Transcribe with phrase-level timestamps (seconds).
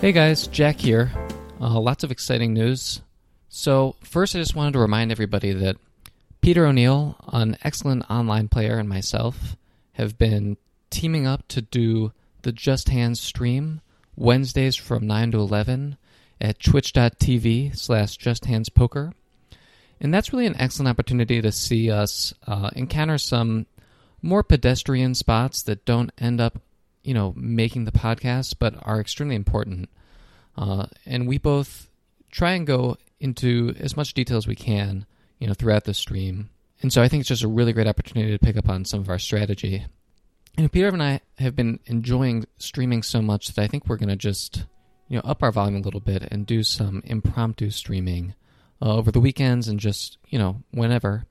[0.00, 1.10] Hey guys, Jack here.
[1.60, 3.00] Uh, lots of exciting news.
[3.48, 5.76] So, first, I just wanted to remind everybody that
[6.40, 9.56] Peter O'Neill, an excellent online player, and myself
[9.94, 10.56] have been
[10.90, 12.12] teaming up to do
[12.42, 13.80] the Just Hands stream
[14.14, 15.96] Wednesdays from 9 to 11
[16.40, 19.12] at twitch.tv slash justhandspoker.
[20.00, 23.66] And that's really an excellent opportunity to see us uh, encounter some
[24.22, 26.60] more pedestrian spots that don't end up
[27.08, 29.88] you know, making the podcast, but are extremely important.
[30.58, 31.88] Uh, and we both
[32.30, 35.06] try and go into as much detail as we can,
[35.38, 36.50] you know, throughout the stream.
[36.82, 39.00] And so I think it's just a really great opportunity to pick up on some
[39.00, 39.86] of our strategy.
[40.58, 44.10] And Peter and I have been enjoying streaming so much that I think we're going
[44.10, 44.66] to just,
[45.08, 48.34] you know, up our volume a little bit and do some impromptu streaming
[48.82, 51.24] uh, over the weekends and just, you know, whenever.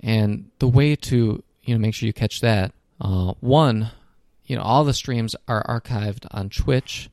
[0.00, 3.92] And the way to, you know, make sure you catch that, uh, one,
[4.46, 7.10] you know, all the streams are archived on Twitch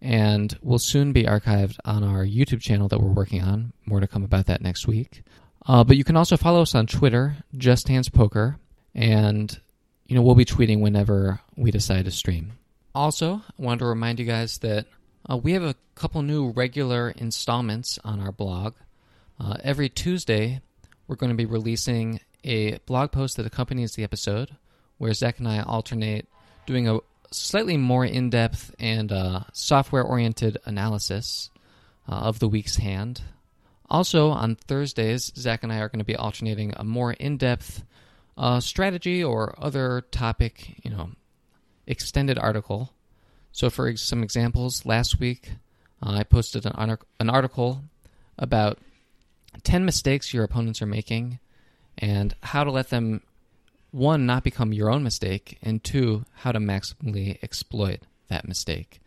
[0.00, 3.72] and will soon be archived on our YouTube channel that we're working on.
[3.86, 5.22] More to come about that next week.
[5.66, 8.58] Uh, but you can also follow us on Twitter, Just Hands Poker,
[8.94, 9.60] and
[10.06, 12.52] you know we'll be tweeting whenever we decide to stream.
[12.94, 14.86] Also, I wanted to remind you guys that
[15.30, 18.74] uh, we have a couple new regular installments on our blog.
[19.38, 20.60] Uh, every Tuesday,
[21.06, 24.56] we're going to be releasing a blog post that accompanies the episode,
[24.98, 26.26] where Zach and I alternate
[26.72, 26.98] doing a
[27.30, 31.50] slightly more in depth and uh, software oriented analysis
[32.08, 33.20] uh, of the week's hand.
[33.90, 37.84] Also, on Thursdays, Zach and I are going to be alternating a more in depth
[38.38, 41.10] uh, strategy or other topic, you know,
[41.86, 42.90] extended article.
[43.52, 45.50] So, for some examples, last week
[46.02, 47.82] uh, I posted an, an article
[48.38, 48.78] about
[49.62, 51.38] 10 mistakes your opponents are making
[51.98, 53.20] and how to let them
[53.92, 59.00] one, not become your own mistake, and two, how to maximally exploit that mistake.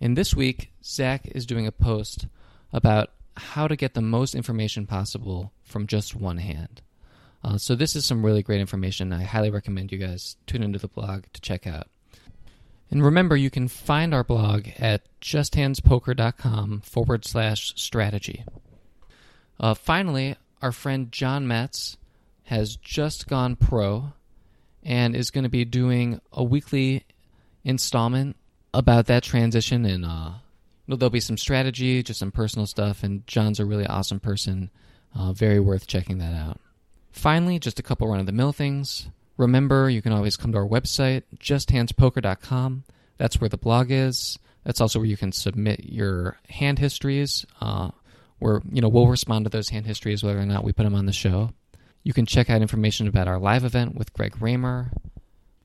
[0.00, 2.26] And this week, Zach is doing a post
[2.72, 6.82] about how to get the most information possible from just one hand.
[7.42, 9.12] Uh, so, this is some really great information.
[9.12, 11.88] I highly recommend you guys tune into the blog to check out.
[12.90, 18.44] And remember, you can find our blog at justhandspoker.com forward slash strategy.
[19.58, 21.96] Uh, finally, our friend John Metz
[22.50, 24.12] has just gone pro
[24.82, 27.06] and is going to be doing a weekly
[27.62, 28.34] installment
[28.74, 30.32] about that transition and uh,
[30.88, 34.68] there'll be some strategy, just some personal stuff, and John's a really awesome person.
[35.14, 36.60] Uh, very worth checking that out.
[37.12, 39.08] Finally, just a couple run of the mill things.
[39.36, 42.82] Remember, you can always come to our website, justhandspoker.com.
[43.16, 44.40] That's where the blog is.
[44.64, 47.46] That's also where you can submit your hand histories.
[47.60, 47.90] Uh,
[48.40, 50.96] where you know we'll respond to those hand histories whether or not we put them
[50.96, 51.52] on the show.
[52.02, 54.90] You can check out information about our live event with Greg Raymer,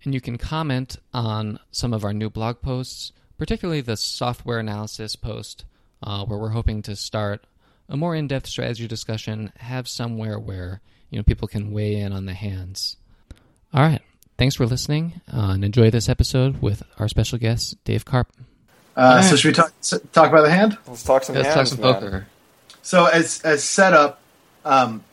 [0.04, 5.16] and you can comment on some of our new blog posts, particularly the software analysis
[5.16, 5.64] post,
[6.04, 7.46] uh, where we're hoping to start
[7.88, 12.26] a more in-depth strategy discussion, have somewhere where you know people can weigh in on
[12.26, 12.98] the hands.
[13.74, 14.02] All right,
[14.38, 18.32] thanks for listening, uh, and enjoy this episode with our special guest, Dave Karp.
[18.96, 19.72] Uh, So should we talk
[20.12, 20.78] talk about the hand?
[20.88, 21.94] Let's talk some Let's hands, talk some man.
[21.94, 22.28] poker.
[22.82, 24.20] So as as setup.
[24.66, 25.04] um,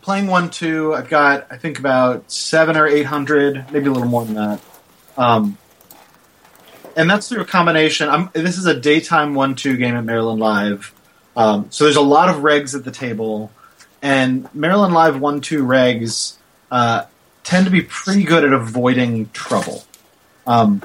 [0.00, 4.08] playing one two, I've got I think about seven or eight hundred, maybe a little
[4.08, 4.60] more than that.
[5.16, 5.58] Um,
[6.96, 8.08] and that's through a combination.
[8.08, 10.94] I'm, this is a daytime one two game at Maryland Live,
[11.36, 13.50] um, so there's a lot of regs at the table,
[14.02, 16.36] and Maryland Live one two regs
[16.70, 17.04] uh,
[17.44, 19.84] tend to be pretty good at avoiding trouble.
[20.46, 20.82] Um,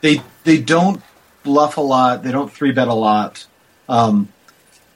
[0.00, 1.02] they they don't
[1.42, 2.22] bluff a lot.
[2.22, 3.46] They don't three bet a lot.
[3.88, 4.28] Um,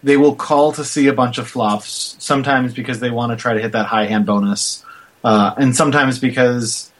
[0.02, 3.54] they will call to see a bunch of flops, sometimes because they want to try
[3.54, 4.84] to hit that high hand bonus,
[5.24, 6.90] uh, and sometimes because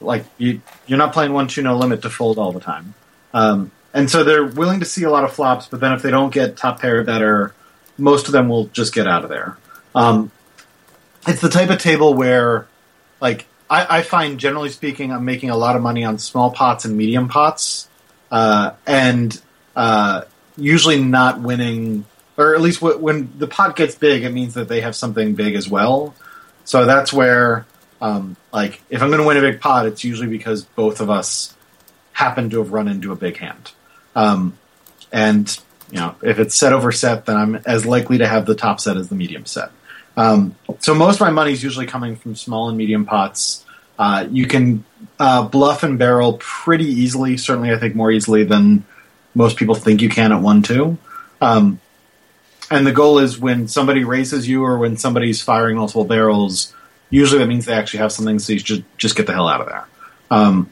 [0.00, 2.94] like you you're not playing one two no limit to fold all the time.
[3.32, 6.10] Um, and so they're willing to see a lot of flops, but then if they
[6.10, 7.54] don't get top pair or better,
[7.98, 9.56] most of them will just get out of there.
[9.94, 10.30] Um,
[11.26, 12.66] it's the type of table where,
[13.20, 16.84] like, I, I find generally speaking, I'm making a lot of money on small pots
[16.84, 17.88] and medium pots,
[18.30, 19.38] uh, and
[19.76, 20.22] uh,
[20.56, 22.06] usually not winning,
[22.36, 25.54] or at least when the pot gets big, it means that they have something big
[25.54, 26.14] as well.
[26.64, 27.66] So that's where,
[28.00, 31.10] um, like, if I'm going to win a big pot, it's usually because both of
[31.10, 31.54] us
[32.12, 33.72] happen to have run into a big hand.
[34.14, 34.58] Um,
[35.12, 35.58] and
[35.90, 38.80] you know, if it's set over set, then I'm as likely to have the top
[38.80, 39.70] set as the medium set.
[40.16, 43.64] Um, so most of my money is usually coming from small and medium pots.
[43.98, 44.84] Uh, you can
[45.18, 47.36] uh, bluff and barrel pretty easily.
[47.36, 48.84] Certainly, I think more easily than
[49.34, 50.96] most people think you can at one two.
[51.42, 51.78] Um,
[52.72, 56.74] and the goal is when somebody raises you or when somebody's firing multiple barrels.
[57.10, 59.60] Usually, that means they actually have something, so you should just get the hell out
[59.60, 59.86] of there.
[60.30, 60.70] Um,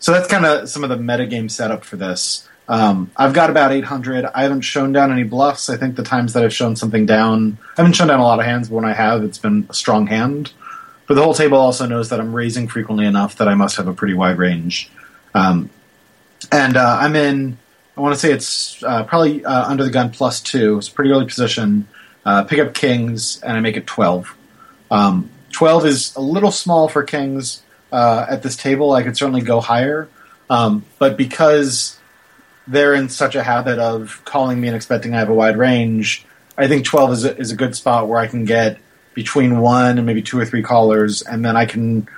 [0.00, 2.48] so that's kind of some of the metagame setup for this.
[2.68, 4.24] Um, I've got about 800.
[4.26, 5.68] I haven't shown down any bluffs.
[5.68, 8.38] I think the times that I've shown something down, I haven't shown down a lot
[8.38, 10.52] of hands, but when I have, it's been a strong hand.
[11.06, 13.88] But the whole table also knows that I'm raising frequently enough that I must have
[13.88, 14.88] a pretty wide range.
[15.34, 15.68] Um,
[16.52, 17.58] and uh, I'm in,
[17.96, 20.78] I want to say it's uh, probably uh, under the gun plus two.
[20.78, 21.88] It's a pretty early position.
[22.24, 24.36] Uh, pick up kings, and I make it 12.
[24.90, 28.92] Um, 12 is a little small for kings uh, at this table.
[28.92, 30.08] I could certainly go higher.
[30.48, 31.98] Um, but because
[32.66, 36.24] they're in such a habit of calling me and expecting I have a wide range,
[36.56, 38.78] I think 12 is a, is a good spot where I can get
[39.14, 42.08] between one and maybe two or three callers, and then I can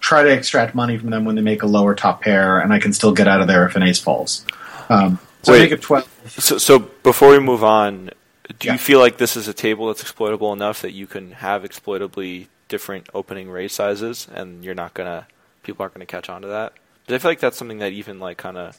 [0.00, 2.80] try to extract money from them when they make a lower top pair, and I
[2.80, 4.44] can still get out of there if an ace falls.
[4.92, 5.62] Um, so Wait.
[5.62, 6.08] Make it 12.
[6.38, 8.10] So, so before we move on,
[8.58, 8.72] do Yeah.
[8.74, 12.48] you feel like this is a table that's exploitable enough that you can have exploitably
[12.68, 15.26] different opening raise sizes, and you're not gonna
[15.62, 16.72] people aren't gonna catch on to that?
[17.06, 18.78] But I feel like that's something that even like kind of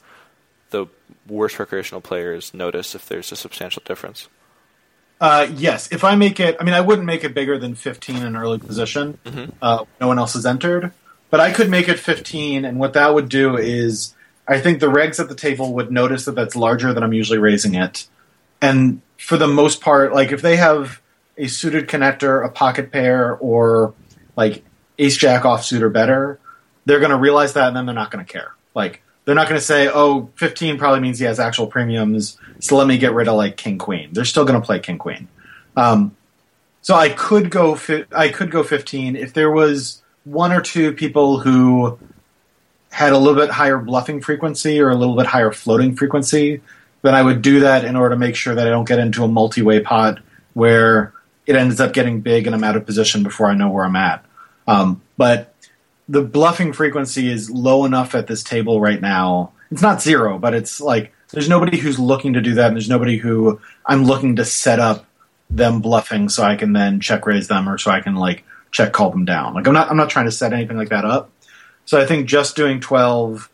[0.70, 0.86] the
[1.26, 4.28] worst recreational players notice if there's a substantial difference.
[5.20, 8.16] Uh, yes, if I make it, I mean, I wouldn't make it bigger than 15
[8.22, 9.18] in early position.
[9.62, 10.92] Uh, no one else has entered.
[11.30, 14.14] But I could make it 15, and what that would do is
[14.46, 17.38] I think the regs at the table would notice that that's larger than I'm usually
[17.38, 18.06] raising it.
[18.60, 21.00] And for the most part, like if they have
[21.36, 23.94] a suited connector, a pocket pair, or
[24.36, 24.64] like
[24.98, 26.38] ace jack offsuit or better,
[26.84, 28.54] they're going to realize that and then they're not going to care.
[28.74, 32.76] Like they're not going to say, "Oh, 15 probably means he has actual premiums, so
[32.76, 35.28] let me get rid of like king queen." They're still going to play king queen.
[35.76, 36.16] Um,
[36.82, 37.74] so I could go.
[37.74, 41.98] Fi- I could go 15 if there was one or two people who
[42.94, 46.60] had a little bit higher bluffing frequency or a little bit higher floating frequency.
[47.02, 49.24] Then I would do that in order to make sure that I don't get into
[49.24, 50.20] a multi-way pot
[50.52, 51.12] where
[51.44, 53.96] it ends up getting big and I'm out of position before I know where I'm
[53.96, 54.24] at.
[54.68, 55.52] Um, but
[56.08, 59.50] the bluffing frequency is low enough at this table right now.
[59.72, 62.88] It's not zero, but it's like there's nobody who's looking to do that, and there's
[62.88, 65.04] nobody who I'm looking to set up
[65.50, 68.92] them bluffing so I can then check raise them or so I can like check
[68.92, 69.54] call them down.
[69.54, 71.32] Like I'm not I'm not trying to set anything like that up.
[71.86, 73.48] So I think just doing 12,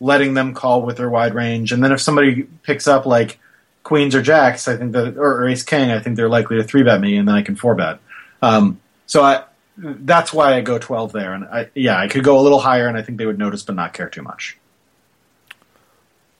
[0.00, 3.38] letting them call with their wide range, and then if somebody picks up like
[3.82, 6.64] queens or jacks, I think that or, or ace king, I think they're likely to
[6.64, 8.00] three bet me, and then I can four bet.
[8.42, 9.44] Um, so I
[9.76, 12.88] that's why I go 12 there, and I, yeah, I could go a little higher,
[12.88, 14.58] and I think they would notice but not care too much.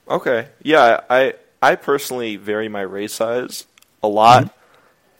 [0.08, 0.48] Okay.
[0.62, 3.66] Yeah, I I personally vary my raise size
[4.02, 4.54] a lot.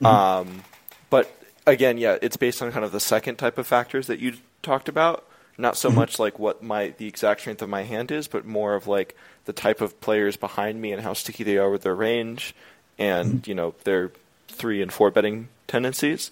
[0.03, 0.63] Um,
[1.11, 1.31] but
[1.67, 4.89] again, yeah, it's based on kind of the second type of factors that you talked
[4.89, 5.28] about.
[5.61, 8.77] Not so much like what my the exact strength of my hand is, but more
[8.77, 11.97] of like the type of players behind me and how sticky they are with their
[11.97, 12.55] range,
[12.97, 14.13] and you know their
[14.47, 16.31] three and four betting tendencies.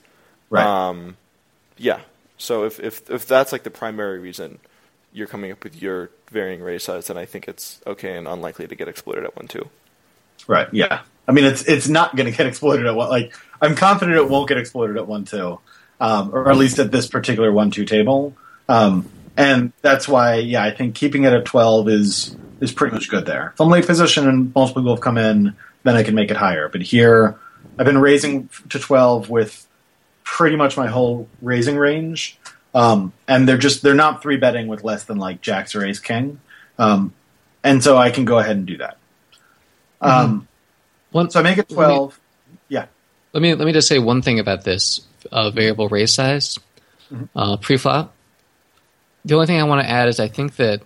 [0.53, 1.17] Um,
[1.77, 2.01] yeah.
[2.39, 4.61] So if if if that's like the primary reason
[5.13, 8.69] you're coming up with your varying raise size, then I think it's okay and unlikely
[8.69, 9.69] to get exploited at one two.
[10.47, 10.69] Right.
[10.73, 11.03] Yeah.
[11.27, 13.09] I mean, it's it's not going to get exploited at one.
[13.09, 15.59] Like, I'm confident it won't get exploited at one two,
[16.01, 18.37] um, or at least at this particular one two table.
[18.69, 23.09] Um, and that's why, yeah, I think keeping it at twelve is is pretty much
[23.09, 23.53] good there.
[23.55, 26.37] If I'm late position and multiple people have come in, then I can make it
[26.37, 26.69] higher.
[26.69, 27.39] But here,
[27.79, 29.67] I've been raising to twelve with
[30.25, 32.39] pretty much my whole raising range,
[32.75, 36.01] um, and they're just they're not three betting with less than like jacks or ace
[36.01, 36.41] king,
[36.79, 37.13] um,
[37.63, 38.97] and so I can go ahead and do that.
[40.01, 40.47] Um,
[41.13, 42.21] One, so I make it Let me- twelve.
[42.69, 42.87] Yeah.
[43.33, 45.01] Let me let me just say one thing about this
[45.31, 46.59] uh, variable raise size
[47.35, 48.09] uh, preflop.
[49.27, 50.83] The only thing I want to add is I think that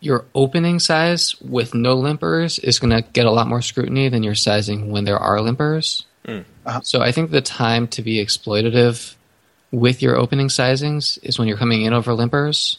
[0.00, 4.22] your opening size with no limpers is going to get a lot more scrutiny than
[4.22, 6.04] your sizing when there are limpers.
[6.66, 6.80] Uh-huh.
[6.82, 9.14] So I think the time to be exploitative
[9.70, 12.78] with your opening sizings is when you're coming in over limpers.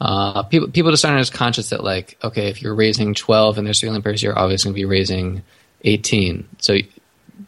[0.00, 3.66] Uh, people people just aren't as conscious that like okay if you're raising 12 and
[3.66, 5.40] there's three limpers you're always going to be raising
[5.82, 6.76] 18 so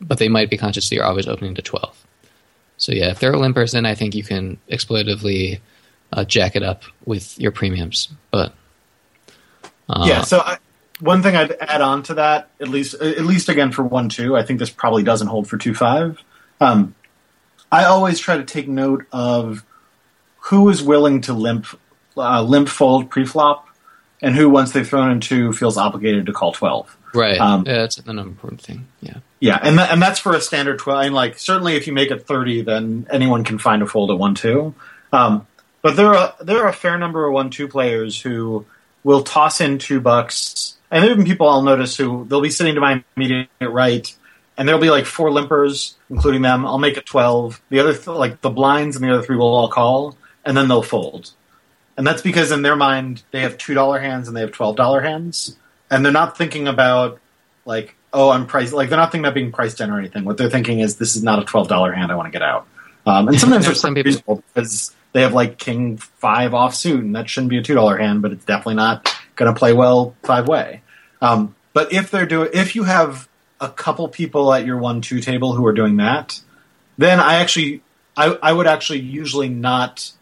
[0.00, 2.06] but they might be conscious that you're always opening to 12
[2.76, 5.58] so yeah if there are limpers then I think you can exploitatively
[6.12, 8.54] uh, jack it up with your premiums but
[9.88, 10.22] uh, yeah.
[10.22, 10.58] So I,
[11.00, 14.36] one thing I'd add on to that, at least at least again for one two,
[14.36, 16.18] I think this probably doesn't hold for two five.
[16.60, 16.94] Um,
[17.70, 19.64] I always try to take note of
[20.38, 21.66] who is willing to limp
[22.16, 23.62] uh, limp fold preflop,
[24.22, 26.96] and who once they've thrown in two feels obligated to call twelve.
[27.14, 30.40] right Um, yeah that's an important thing yeah Yeah, and that, and that's for a
[30.40, 31.04] standard twelve.
[31.04, 34.18] And like certainly, if you make it thirty, then anyone can find a fold at
[34.18, 34.74] one two.
[35.12, 35.46] Um,
[35.86, 38.66] but there are there are a fair number of one two players who
[39.04, 42.50] will toss in two bucks, and there have been people I'll notice who they'll be
[42.50, 44.12] sitting to my immediate right,
[44.58, 46.66] and there'll be like four limpers, including them.
[46.66, 47.62] I'll make it twelve.
[47.68, 50.66] The other th- like the blinds and the other three will all call, and then
[50.66, 51.30] they'll fold.
[51.96, 54.74] And that's because in their mind they have two dollar hands and they have twelve
[54.74, 55.56] dollar hands.
[55.88, 57.20] and they're not thinking about
[57.64, 60.24] like oh I'm priced like they're not thinking about being priced in or anything.
[60.24, 62.10] What they're thinking is this is not a twelve dollar hand.
[62.10, 62.66] I want to get out.
[63.06, 67.28] Um, and sometimes there's some people because they have like king five offsuit, and that
[67.28, 70.48] shouldn't be a two dollar hand, but it's definitely not going to play well five
[70.48, 70.82] way.
[71.20, 73.28] Um, but if they're doing, if you have
[73.60, 76.40] a couple people at your one two table who are doing that,
[76.98, 77.82] then I actually,
[78.16, 80.12] I, I would actually usually not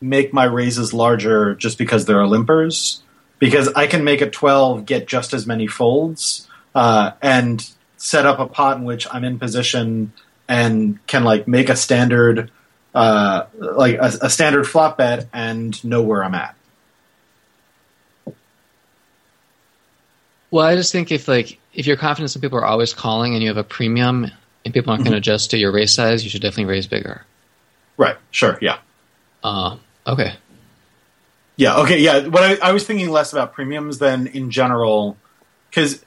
[0.00, 3.00] make my raises larger just because there are limpers,
[3.38, 8.38] because I can make a twelve get just as many folds uh, and set up
[8.38, 10.12] a pot in which I'm in position
[10.46, 12.50] and can like make a standard
[12.94, 16.54] uh, like a, a, standard flop bet and know where I'm at.
[20.50, 23.42] Well, I just think if like if you're confident some people are always calling and
[23.42, 24.30] you have a premium
[24.64, 25.10] and people aren't mm-hmm.
[25.10, 27.24] going to adjust to your raise size, you should definitely raise bigger.
[27.96, 28.16] Right.
[28.30, 28.58] Sure.
[28.60, 28.78] Yeah.
[29.42, 30.34] Uh, okay.
[31.56, 31.78] Yeah.
[31.78, 31.98] Okay.
[31.98, 32.28] Yeah.
[32.28, 35.16] What I, I was thinking less about premiums than in general,
[35.68, 36.04] because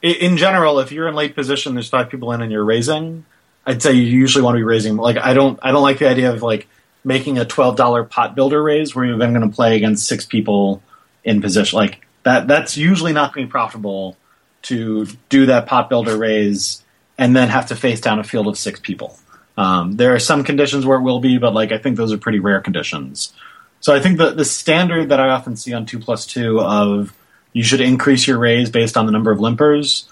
[0.00, 3.26] in general, if you're in late position, there's five people in and you're raising.
[3.64, 4.96] I'd say you usually want to be raising.
[4.96, 6.68] Like I don't, I don't like the idea of like
[7.04, 10.26] making a twelve dollar pot builder raise where you're then going to play against six
[10.26, 10.82] people
[11.24, 11.76] in position.
[11.76, 14.16] Like that, that's usually not going to be profitable
[14.62, 16.82] to do that pot builder raise
[17.18, 19.18] and then have to face down a field of six people.
[19.56, 22.18] Um, there are some conditions where it will be, but like I think those are
[22.18, 23.32] pretty rare conditions.
[23.80, 27.12] So I think the the standard that I often see on two plus two of
[27.52, 30.08] you should increase your raise based on the number of limpers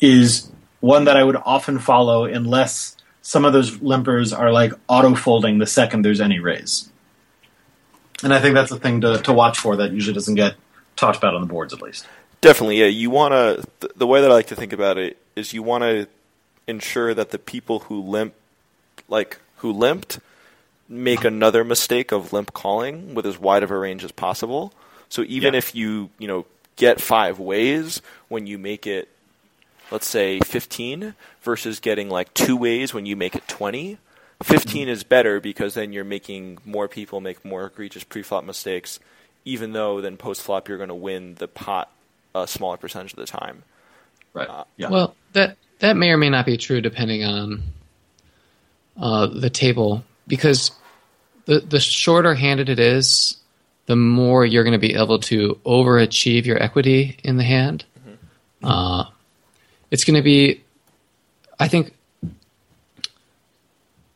[0.00, 0.50] is
[0.84, 5.56] one that I would often follow unless some of those limpers are like auto folding
[5.56, 6.90] the second there's any raise.
[8.22, 10.56] And I think that's a thing to, to watch for that usually doesn't get
[10.94, 12.06] talked about on the boards at least.
[12.42, 12.86] Definitely, yeah.
[12.86, 13.66] You want to.
[13.80, 16.06] Th- the way that I like to think about it is you want to
[16.66, 18.34] ensure that the people who limp,
[19.08, 20.20] like who limped,
[20.86, 24.74] make another mistake of limp calling with as wide of a range as possible.
[25.08, 25.58] So even yeah.
[25.58, 26.44] if you you know
[26.76, 29.08] get five ways when you make it
[29.94, 33.96] let's say 15 versus getting like two ways when you make it 20
[34.42, 38.98] 15 is better because then you're making more people make more egregious pre-flop mistakes
[39.44, 41.92] even though then post-flop you're going to win the pot
[42.34, 43.62] a smaller percentage of the time.
[44.32, 44.48] Right.
[44.48, 44.90] Uh, yeah.
[44.90, 47.62] Well that that may or may not be true depending on
[48.96, 50.72] uh, the table because
[51.44, 53.36] the the shorter handed it is
[53.86, 57.84] the more you're going to be able to overachieve your equity in the hand.
[58.00, 58.66] Mm-hmm.
[58.66, 59.04] uh,
[59.94, 60.60] it's going to be,
[61.60, 61.94] I think,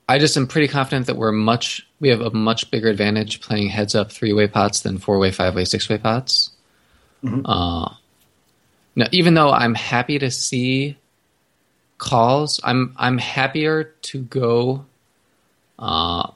[0.08, 3.68] I just am pretty confident that we're much, we have a much bigger advantage playing
[3.68, 6.50] heads up three way pots than four way, five way, six way pots.
[7.22, 7.46] Mm-hmm.
[7.46, 7.94] Uh,
[8.96, 10.96] now, even though I'm happy to see
[11.96, 14.84] calls, I'm I'm happier to go
[15.78, 16.32] uh,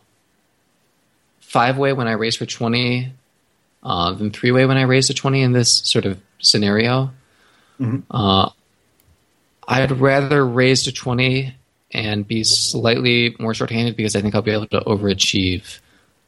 [1.40, 3.12] five way when I raise for twenty
[3.82, 7.10] uh, than three way when I raise to twenty in this sort of scenario.
[7.80, 8.02] Mm-hmm.
[8.08, 8.50] Uh,
[9.68, 11.54] I'd rather raise to 20
[11.92, 15.78] and be slightly more shorthanded because I think I'll be able to overachieve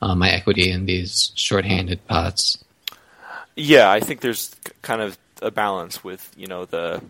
[0.03, 2.63] uh, my equity in these shorthanded pots.
[3.57, 7.03] Yeah, I think there's kind of a balance with, you know, the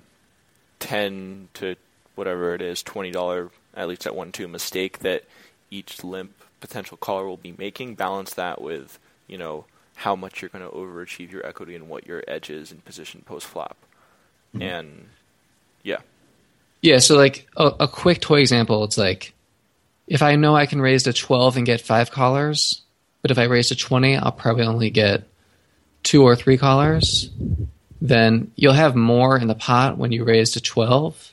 [0.81, 1.77] 10 to
[2.15, 5.25] whatever it is, $20, at least at 1 2 mistake that
[5.71, 7.95] each limp potential caller will be making.
[7.95, 9.65] Balance that with, you know,
[9.97, 13.23] how much you're going to overachieve your equity and what your edge is in position
[13.25, 13.77] post flop.
[14.55, 14.63] Mm-hmm.
[14.63, 15.09] And
[15.83, 15.99] yeah.
[16.85, 19.33] Yeah, so like a, a, quick toy example, it's like
[20.07, 22.83] if I know I can raise to 12 and get five callers,
[23.23, 25.25] but if I raise to 20, I'll probably only get
[26.03, 27.31] two or three callers,
[28.03, 31.33] then you'll have more in the pot when you raise to 12.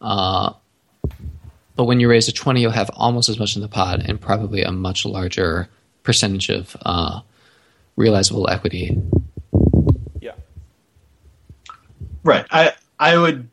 [0.00, 0.52] Uh,
[1.74, 4.20] but when you raise to 20, you'll have almost as much in the pot and
[4.20, 5.68] probably a much larger
[6.04, 7.18] percentage of uh,
[7.96, 8.96] realizable equity.
[10.20, 10.34] Yeah.
[12.22, 12.46] Right.
[12.52, 13.48] I I would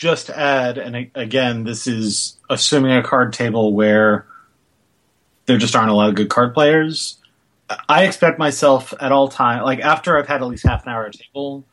[0.00, 4.24] just add, and again, this is assuming a card table where
[5.44, 7.18] there just aren't a lot of good card players.
[7.86, 11.04] I expect myself at all time, like after I've had at least half an hour
[11.04, 11.66] at table,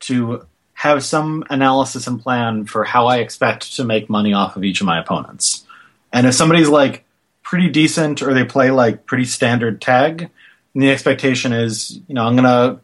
[0.00, 4.64] to have some analysis and plan for how I expect to make money off of
[4.64, 5.64] each of my opponents.
[6.12, 7.06] And if somebody's like
[7.42, 10.28] pretty decent or they play like pretty standard tag,
[10.74, 12.80] the expectation is, you know, I'm gonna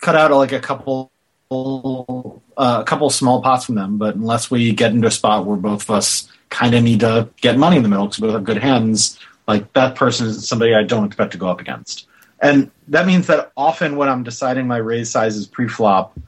[0.00, 1.10] cut out like a couple
[1.50, 5.56] uh, a couple small pots from them, but unless we get into a spot where
[5.56, 8.34] both of us kind of need to get money in the middle because we both
[8.34, 12.06] have good hands, like that person is somebody I don't expect to go up against.
[12.40, 16.18] And that means that often when I'm deciding my raise sizes pre-flop,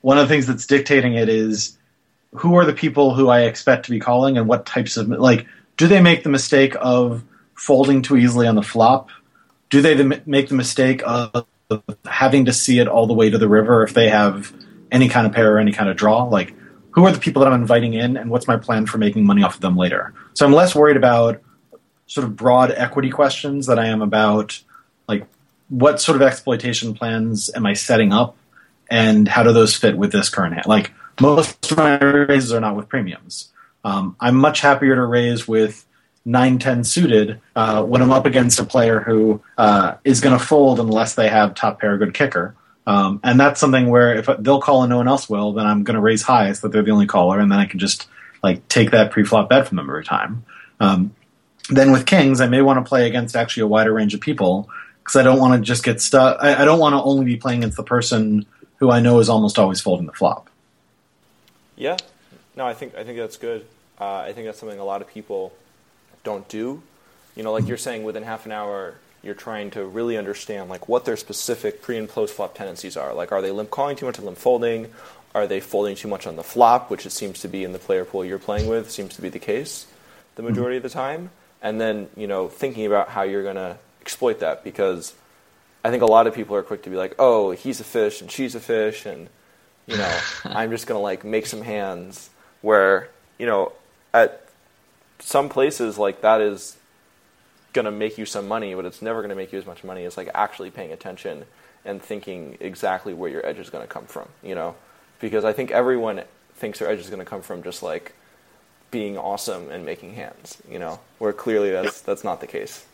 [0.00, 1.76] one of the things that's dictating it is
[2.32, 5.46] who are the people who I expect to be calling and what types of like
[5.76, 7.22] do they make the mistake of
[7.54, 9.10] folding too easily on the flop?
[9.68, 11.46] Do they make the mistake of
[12.04, 14.52] having to see it all the way to the river if they have
[14.90, 16.24] any kind of pair or any kind of draw.
[16.24, 16.54] Like,
[16.90, 19.42] who are the people that I'm inviting in, and what's my plan for making money
[19.42, 20.14] off of them later?
[20.34, 21.42] So I'm less worried about
[22.06, 24.62] sort of broad equity questions than I am about
[25.08, 25.26] like
[25.68, 28.36] what sort of exploitation plans am I setting up,
[28.88, 30.66] and how do those fit with this current hand?
[30.66, 33.52] Like most of my raises are not with premiums.
[33.84, 35.85] Um, I'm much happier to raise with
[36.26, 40.80] 9-10 suited uh, when I'm up against a player who uh, is going to fold
[40.80, 42.54] unless they have top pair good kicker.
[42.86, 45.84] Um, and that's something where if they'll call and no one else will, then I'm
[45.84, 48.08] going to raise high so that they're the only caller, and then I can just
[48.42, 50.44] like take that pre-flop bet from them every time.
[50.78, 51.14] Um,
[51.68, 54.68] then with kings, I may want to play against actually a wider range of people
[55.02, 56.38] because I don't want to just get stuck.
[56.40, 59.28] I, I don't want to only be playing against the person who I know is
[59.28, 60.48] almost always folding the flop.
[61.74, 61.96] Yeah,
[62.56, 63.66] no, I think I think that's good.
[64.00, 65.52] Uh, I think that's something a lot of people
[66.26, 66.82] don't do.
[67.34, 70.88] You know, like you're saying, within half an hour, you're trying to really understand like
[70.88, 73.14] what their specific pre and post flop tendencies are.
[73.14, 74.92] Like, are they limp calling too much and limp folding?
[75.34, 77.78] Are they folding too much on the flop, which it seems to be in the
[77.78, 79.86] player pool you're playing with, seems to be the case
[80.36, 80.50] the mm-hmm.
[80.50, 81.30] majority of the time.
[81.62, 85.14] And then, you know, thinking about how you're going to exploit that because
[85.84, 88.20] I think a lot of people are quick to be like, oh, he's a fish
[88.20, 89.28] and she's a fish, and
[89.86, 92.28] you know, I'm just gonna like make some hands.
[92.60, 93.72] Where you know,
[94.12, 94.45] at
[95.18, 96.76] some places like that is
[97.72, 100.16] gonna make you some money, but it's never gonna make you as much money as
[100.16, 101.44] like actually paying attention
[101.84, 104.28] and thinking exactly where your edge is gonna come from.
[104.42, 104.74] You know,
[105.20, 106.22] because I think everyone
[106.54, 108.12] thinks their edge is gonna come from just like
[108.90, 110.62] being awesome and making hands.
[110.70, 112.84] You know, where clearly that's that's not the case.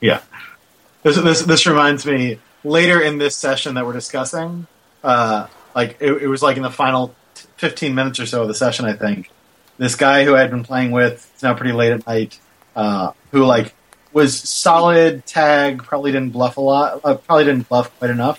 [0.00, 0.20] Yeah.
[1.02, 4.66] This, this, this reminds me later in this session that we're discussing,
[5.02, 7.14] uh, like it, it, was like in the final
[7.56, 9.30] 15 minutes or so of the session, I think.
[9.80, 12.38] This guy who I had been playing with, it's now pretty late at night,
[12.76, 13.74] uh, who like
[14.12, 18.38] was solid tag, probably didn't bluff a lot, uh, probably didn't bluff quite enough,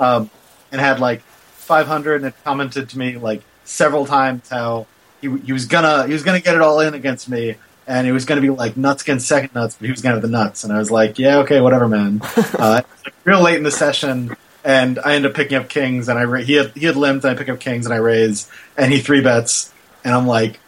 [0.00, 0.30] um,
[0.72, 4.86] and had like 500 and had commented to me like several times how
[5.20, 7.56] he, he was gonna he was gonna get it all in against me
[7.90, 10.12] and it was going to be like nuts against second nuts, but he was going
[10.12, 12.20] to have the nuts, and I was like, yeah, okay, whatever, man.
[12.54, 16.16] uh, like real late in the session, and I end up picking up kings, and
[16.16, 18.48] I ra- he had he had limped, and I pick up kings, and I raise,
[18.76, 19.72] and he three bets,
[20.04, 20.59] and I'm like,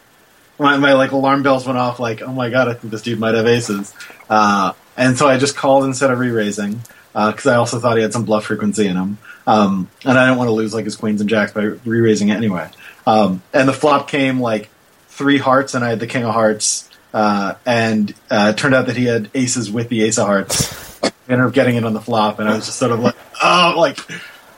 [0.63, 3.19] my, my like alarm bells went off, like, oh my god, I think this dude
[3.19, 3.93] might have aces,
[4.29, 6.81] uh, and so I just called instead of re-raising
[7.13, 10.25] because uh, I also thought he had some bluff frequency in him, um, and I
[10.25, 12.67] didn't want to lose like his queens and jacks by re-raising it anyway.
[13.05, 14.69] Um, and the flop came like
[15.09, 18.87] three hearts, and I had the king of hearts uh, and uh, it turned out
[18.87, 21.01] that he had aces with the ace of hearts.
[21.29, 23.75] Ended up getting it on the flop, and I was just sort of like, oh,
[23.77, 23.97] like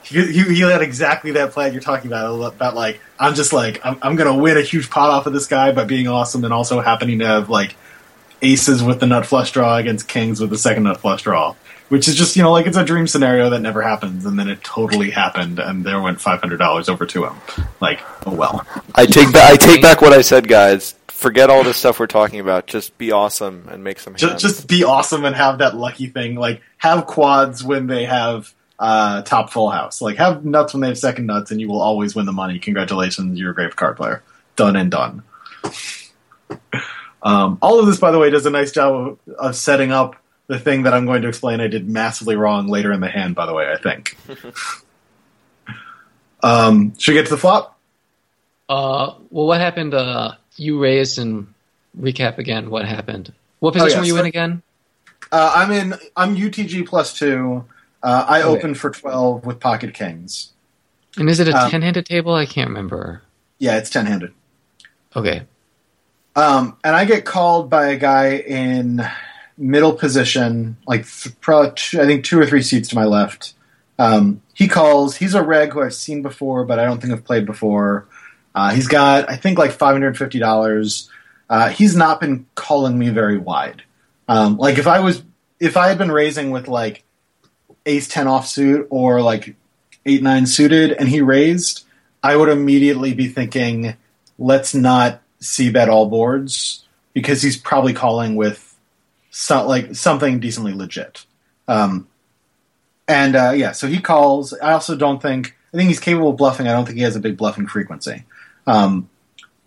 [0.08, 2.34] he, he, had exactly that plan you're talking about.
[2.40, 5.32] About like, I'm just like, I'm, I'm going to win a huge pot off of
[5.32, 7.76] this guy by being awesome and also happening to have like
[8.40, 11.54] aces with the nut flush draw against kings with the second nut flush draw.
[11.88, 14.48] Which is just, you know, like it's a dream scenario that never happens, and then
[14.48, 17.36] it totally happened, and there went five hundred dollars over to him.
[17.80, 18.66] Like, oh well.
[18.96, 22.06] I take back, I take back what I said, guys forget all this stuff we're
[22.06, 22.66] talking about.
[22.66, 24.16] Just be awesome and make some.
[24.16, 26.34] Just, just, be awesome and have that lucky thing.
[26.34, 30.00] Like have quads when they have uh, top full house.
[30.00, 32.58] Like have nuts when they have second nuts, and you will always win the money.
[32.58, 34.22] Congratulations, you're a great card player.
[34.56, 35.22] Done and done.
[37.22, 40.16] um, all of this, by the way, does a nice job of, of setting up
[40.46, 41.60] the thing that I'm going to explain.
[41.60, 43.34] I did massively wrong later in the hand.
[43.34, 44.16] By the way, I think.
[46.42, 47.78] um, should we get to the flop?
[48.68, 49.94] Uh, well, what happened?
[49.94, 51.52] Uh, you raised and
[51.98, 53.32] recap again what happened.
[53.58, 54.12] What position oh, yeah.
[54.12, 54.62] were you in again?
[55.32, 55.94] Uh, I'm in.
[56.16, 57.64] I'm UTG plus two.
[58.02, 58.48] Uh, I okay.
[58.48, 60.52] opened for twelve with pocket kings.
[61.16, 62.34] And is it a um, ten-handed table?
[62.34, 63.22] I can't remember.
[63.58, 64.32] Yeah, it's ten-handed.
[65.14, 65.42] Okay.
[66.36, 69.02] Um, and I get called by a guy in
[69.56, 73.54] middle position, like th- probably two, I think two or three seats to my left.
[73.98, 75.16] Um, he calls.
[75.16, 78.06] He's a reg who I've seen before, but I don't think I've played before.
[78.54, 81.08] Uh, he's got, I think, like five hundred fifty dollars.
[81.48, 83.82] Uh, he's not been calling me very wide.
[84.28, 85.22] Um, like if I was,
[85.58, 87.04] if I had been raising with like
[87.86, 89.56] ace ten offsuit or like
[90.04, 91.84] eight nine suited, and he raised,
[92.22, 93.96] I would immediately be thinking,
[94.38, 98.76] let's not see bet all boards because he's probably calling with
[99.30, 101.24] so, like something decently legit.
[101.68, 102.08] Um,
[103.08, 104.52] and uh, yeah, so he calls.
[104.52, 105.56] I also don't think.
[105.72, 106.66] I think he's capable of bluffing.
[106.66, 108.24] I don't think he has a big bluffing frequency.
[108.66, 109.10] Um,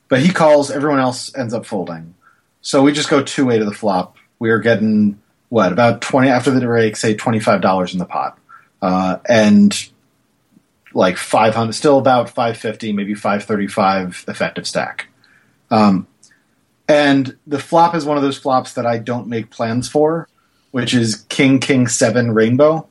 [0.07, 2.15] but he calls, everyone else ends up folding.
[2.61, 4.17] So we just go two way to the flop.
[4.39, 8.05] We are getting what about twenty after the break, say twenty five dollars in the
[8.05, 8.37] pot,
[8.81, 9.89] uh, and
[10.93, 15.07] like five hundred, still about five fifty, maybe five thirty five effective stack.
[15.71, 16.07] Um,
[16.87, 20.27] and the flop is one of those flops that I don't make plans for,
[20.71, 22.87] which is King King Seven Rainbow.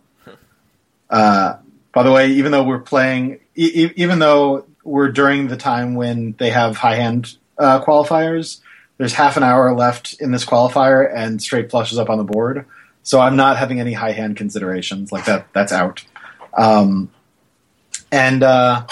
[1.11, 1.57] Uh,
[1.93, 6.35] by the way, even though we're playing, e- even though we're during the time when
[6.39, 8.61] they have high hand uh, qualifiers,
[8.99, 12.67] there's half an hour left in this qualifier, and straight flushes up on the board.
[13.03, 15.47] So I'm not having any high hand considerations like that.
[15.55, 16.05] That's out.
[16.57, 17.11] Um,
[18.13, 18.87] and uh,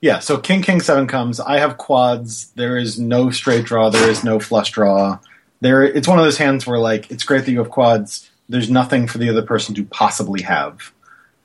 [0.00, 1.38] yeah, so King King Seven comes.
[1.38, 2.50] I have quads.
[2.56, 3.90] There is no straight draw.
[3.90, 5.18] There is no flush draw.
[5.60, 8.30] There, it's one of those hands where like it's great that you have quads.
[8.48, 10.92] There's nothing for the other person to possibly have.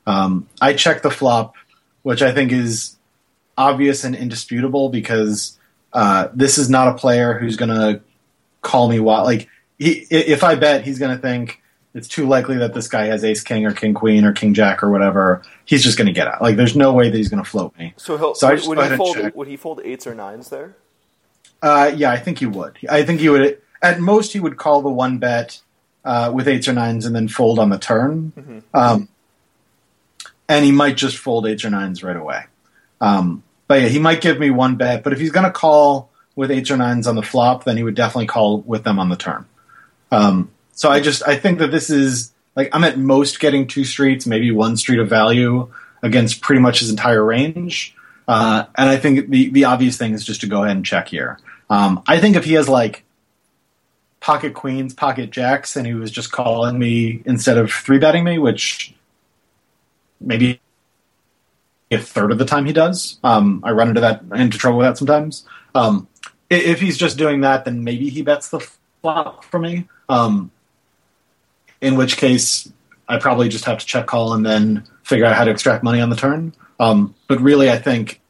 [0.06, 1.54] Um, I check the flop,
[2.02, 2.96] which I think is
[3.56, 5.58] obvious and indisputable because
[5.92, 8.00] uh, this is not a player who's going to
[8.62, 9.26] call me wild.
[9.26, 9.48] Like
[9.78, 11.62] he, if I bet, he's going to think
[11.94, 14.82] it's too likely that this guy has ace king or king queen or king jack
[14.82, 15.42] or whatever.
[15.64, 16.40] He's just going to get out.
[16.40, 17.94] Like there's no way that he's going to float me.
[17.96, 20.76] So, he'll, So just would, he fold, would he fold eights or nines there?
[21.62, 22.78] Uh, yeah, I think he would.
[22.88, 23.60] I think he would.
[23.82, 25.60] At most, he would call the one bet
[26.04, 28.32] uh, with eights or nines and then fold on the turn.
[28.72, 29.08] Um,
[30.48, 32.44] and he might just fold eights or nines right away.
[33.00, 35.04] Um, but yeah, he might give me one bet.
[35.04, 37.84] But if he's going to call with eights or nines on the flop, then he
[37.84, 39.46] would definitely call with them on the turn.
[40.10, 43.84] Um, so I just I think that this is like I'm at most getting two
[43.84, 47.94] streets, maybe one street of value against pretty much his entire range.
[48.26, 51.06] Uh, and I think the the obvious thing is just to go ahead and check
[51.06, 51.38] here.
[51.70, 53.04] Um, I think if he has like
[54.18, 58.36] pocket queens, pocket jacks, and he was just calling me instead of three betting me,
[58.36, 58.96] which
[60.20, 60.60] maybe
[61.90, 63.18] a third of the time he does.
[63.24, 65.44] Um, I run into that into trouble with that sometimes.
[65.74, 66.08] Um,
[66.48, 68.60] if he's just doing that, then maybe he bets the
[69.02, 69.88] flop for me.
[70.08, 70.50] Um,
[71.80, 72.70] in which case,
[73.08, 76.00] I probably just have to check call and then figure out how to extract money
[76.00, 76.54] on the turn.
[76.78, 78.20] Um, but really, I think,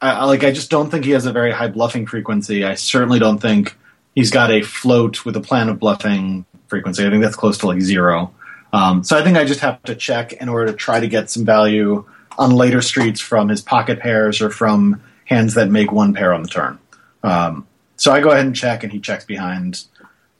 [0.00, 2.64] I, like, I just don't think he has a very high bluffing frequency.
[2.64, 3.76] I certainly don't think
[4.14, 7.06] he's got a float with a plan of bluffing frequency.
[7.06, 8.34] I think that's close to like zero.
[8.72, 11.30] Um, so I think I just have to check in order to try to get
[11.30, 12.06] some value
[12.38, 16.42] on later streets from his pocket pairs or from hands that make one pair on
[16.42, 16.78] the turn.
[17.22, 17.66] Um,
[17.96, 19.84] so I go ahead and check, and he checks behind.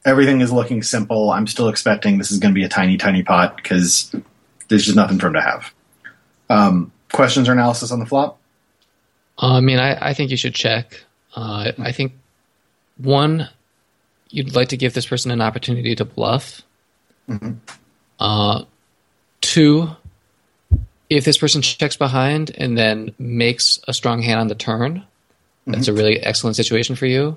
[0.04, 1.30] Everything is looking simple.
[1.30, 4.14] I'm still expecting this is going to be a tiny, tiny pot because
[4.68, 5.72] there's just nothing for him to have.
[6.50, 8.38] Um, questions or analysis on the flop?
[9.40, 11.04] Uh, I mean, I, I think you should check.
[11.34, 12.12] Uh, I think
[12.96, 13.48] one,
[14.28, 16.62] you'd like to give this person an opportunity to bluff.
[18.18, 18.64] Uh,
[19.40, 19.90] two,
[21.16, 25.04] if this person checks behind and then makes a strong hand on the turn,
[25.66, 27.36] that's a really excellent situation for you.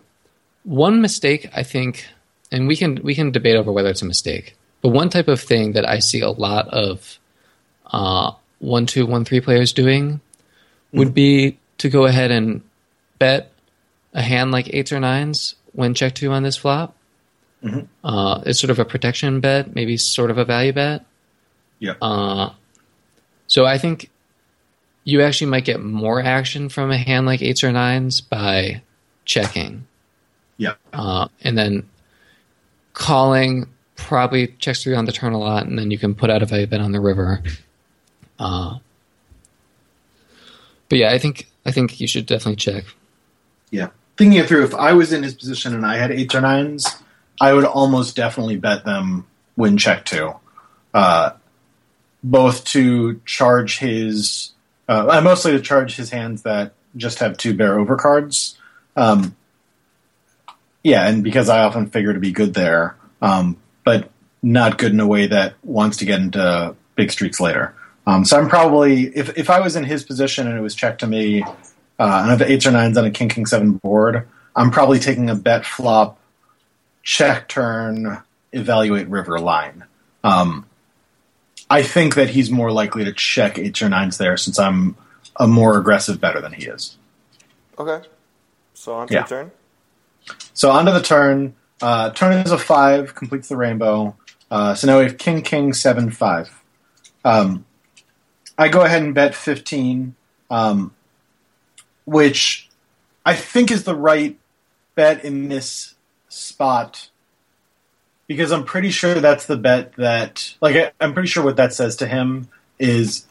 [0.63, 2.07] One mistake, I think,
[2.51, 5.39] and we can we can debate over whether it's a mistake, but one type of
[5.39, 7.19] thing that I see a lot of
[7.85, 10.21] uh, one two one three players doing
[10.91, 12.61] would be to go ahead and
[13.19, 13.51] bet
[14.13, 16.95] a hand like eights or nines when check two on this flop.
[18.03, 21.05] Uh, it's sort of a protection bet, maybe sort of a value bet.
[21.79, 21.95] Yeah.
[22.01, 22.53] Uh,
[23.47, 24.09] so I think
[25.03, 28.81] you actually might get more action from a hand like eights or nines by
[29.25, 29.85] checking.
[30.57, 30.73] yeah.
[30.93, 31.87] Uh, and then
[32.93, 36.41] calling probably checks three on the turn a lot, and then you can put out
[36.41, 37.41] a value bet on the river.
[38.39, 38.79] Uh,
[40.89, 42.83] but yeah, I think I think you should definitely check.
[43.71, 43.89] Yeah.
[44.17, 46.87] Thinking it through, if I was in his position and I had eights or nines,
[47.41, 49.27] I would almost definitely bet them
[49.57, 50.33] win check two.
[50.93, 51.31] Uh,
[52.25, 54.51] both to charge his,
[54.89, 58.57] uh, mostly to charge his hands that just have two bare over cards.
[58.95, 59.35] Um,
[60.83, 64.09] yeah, and because I often figure to be good there, um, but
[64.41, 67.75] not good in a way that wants to get into big streaks later.
[68.07, 71.01] Um, so I'm probably, if, if I was in his position and it was checked
[71.01, 71.49] to me, uh,
[71.99, 75.29] and I have eights or nines on a king king seven board, I'm probably taking
[75.29, 76.19] a bet flop,
[77.03, 79.83] check turn, evaluate river line.
[80.23, 80.65] Um,
[81.75, 84.95] I think that he's more likely to check eights or nines there since I'm
[85.35, 86.95] a more aggressive bettor than he is.
[87.77, 88.07] Okay.
[88.73, 89.23] So on to Yeah.
[89.23, 89.51] the turn.
[90.53, 91.53] So onto the turn.
[91.81, 94.15] Uh, turn is a five, completes the rainbow.
[94.49, 96.49] Uh, so now we have king king seven five.
[97.25, 97.65] Um,
[98.57, 100.15] I go ahead and bet fifteen,
[100.49, 100.95] um,
[102.05, 102.69] which
[103.25, 104.39] I think is the right
[104.95, 105.95] bet in this
[106.29, 107.09] spot
[108.27, 111.97] because I'm pretty sure that's the bet that like I'm pretty sure what that says
[111.97, 112.47] to him
[112.79, 113.25] is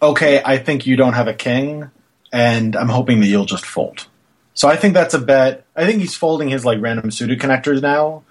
[0.00, 0.42] okay.
[0.44, 1.90] I think you don't have a king,
[2.32, 4.06] and I'm hoping that you'll just fold.
[4.54, 5.64] So I think that's a bet.
[5.74, 8.22] I think he's folding his like random suited connectors now.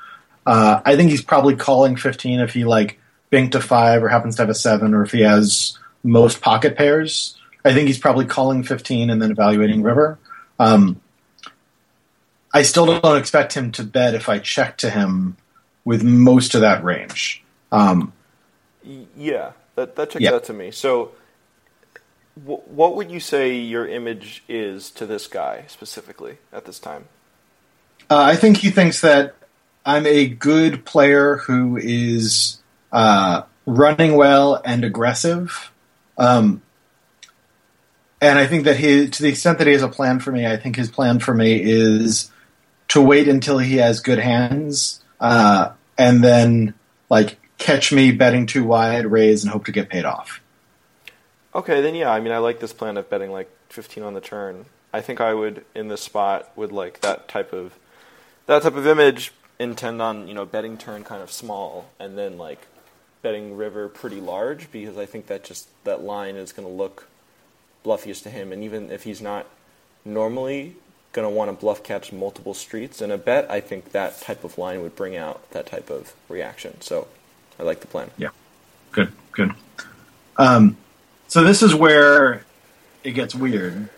[0.45, 2.99] Uh, I think he's probably calling 15 if he like
[3.31, 6.75] binked a five or happens to have a seven, or if he has most pocket
[6.75, 7.37] pairs.
[7.63, 10.17] I think he's probably calling 15 and then evaluating river.
[10.57, 10.99] Um,
[12.53, 15.37] I still don't expect him to bet if I check to him
[15.85, 17.43] with most of that range.
[17.71, 18.13] Um,
[19.15, 19.51] yeah.
[19.75, 20.33] that that checks Yeah.
[20.33, 20.71] out to me.
[20.71, 21.11] So,
[22.35, 27.05] wh- what would you say your image is to this guy specifically at this time?
[28.09, 29.35] Uh, I think he thinks that
[29.85, 32.57] I'm a good player who is
[32.91, 35.71] uh, running well and aggressive.
[36.17, 36.61] Um,
[38.19, 40.45] and I think that he, to the extent that he has a plan for me,
[40.45, 42.29] I think his plan for me is
[42.89, 46.73] to wait until he has good hands, uh, and then
[47.09, 50.41] like catch me betting too wide, raise, and hope to get paid off.
[51.53, 54.21] Okay, then yeah, I mean, I like this plan of betting like 15 on the
[54.21, 54.65] turn.
[54.91, 57.77] I think I would in this spot would like that type of
[58.47, 62.37] that type of image intend on you know betting turn kind of small and then
[62.37, 62.67] like
[63.21, 67.07] betting river pretty large because I think that just that line is going to look
[67.85, 69.45] bluffiest to him, and even if he's not
[70.03, 70.75] normally
[71.13, 74.43] going to want to bluff catch multiple streets in a bet, I think that type
[74.43, 76.79] of line would bring out that type of reaction.
[76.81, 77.07] So
[77.59, 78.11] I like the plan.
[78.17, 78.29] Yeah.
[78.91, 79.53] Good, good.
[80.37, 80.77] Um,
[81.27, 82.45] so this is where
[83.03, 83.89] it gets weird.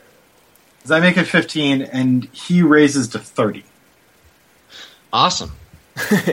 [0.78, 3.64] Because I make it 15 and he raises to 30.
[5.12, 5.52] Awesome.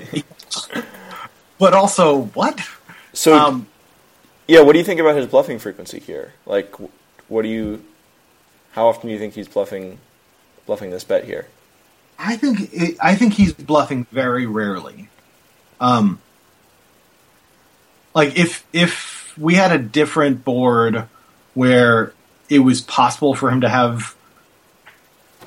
[1.59, 2.59] But also, what?
[3.13, 3.67] So Um,
[4.49, 6.33] Yeah, what do you think about his bluffing frequency here?
[6.47, 6.75] Like,
[7.29, 7.85] what do you?
[8.73, 9.99] How often do you think he's bluffing,
[10.67, 11.47] bluffing this bet here?
[12.19, 15.09] I think it, I think he's bluffing very rarely.
[15.81, 16.21] Um,
[18.15, 21.09] like if if we had a different board
[21.55, 22.13] where
[22.49, 24.15] it was possible for him to have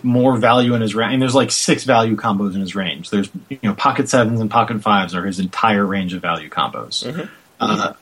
[0.01, 3.09] more value in his range, and there's like six value combos in his range.
[3.09, 7.05] There's you know pocket sevens and pocket fives are his entire range of value combos.
[7.59, 7.93] Uh,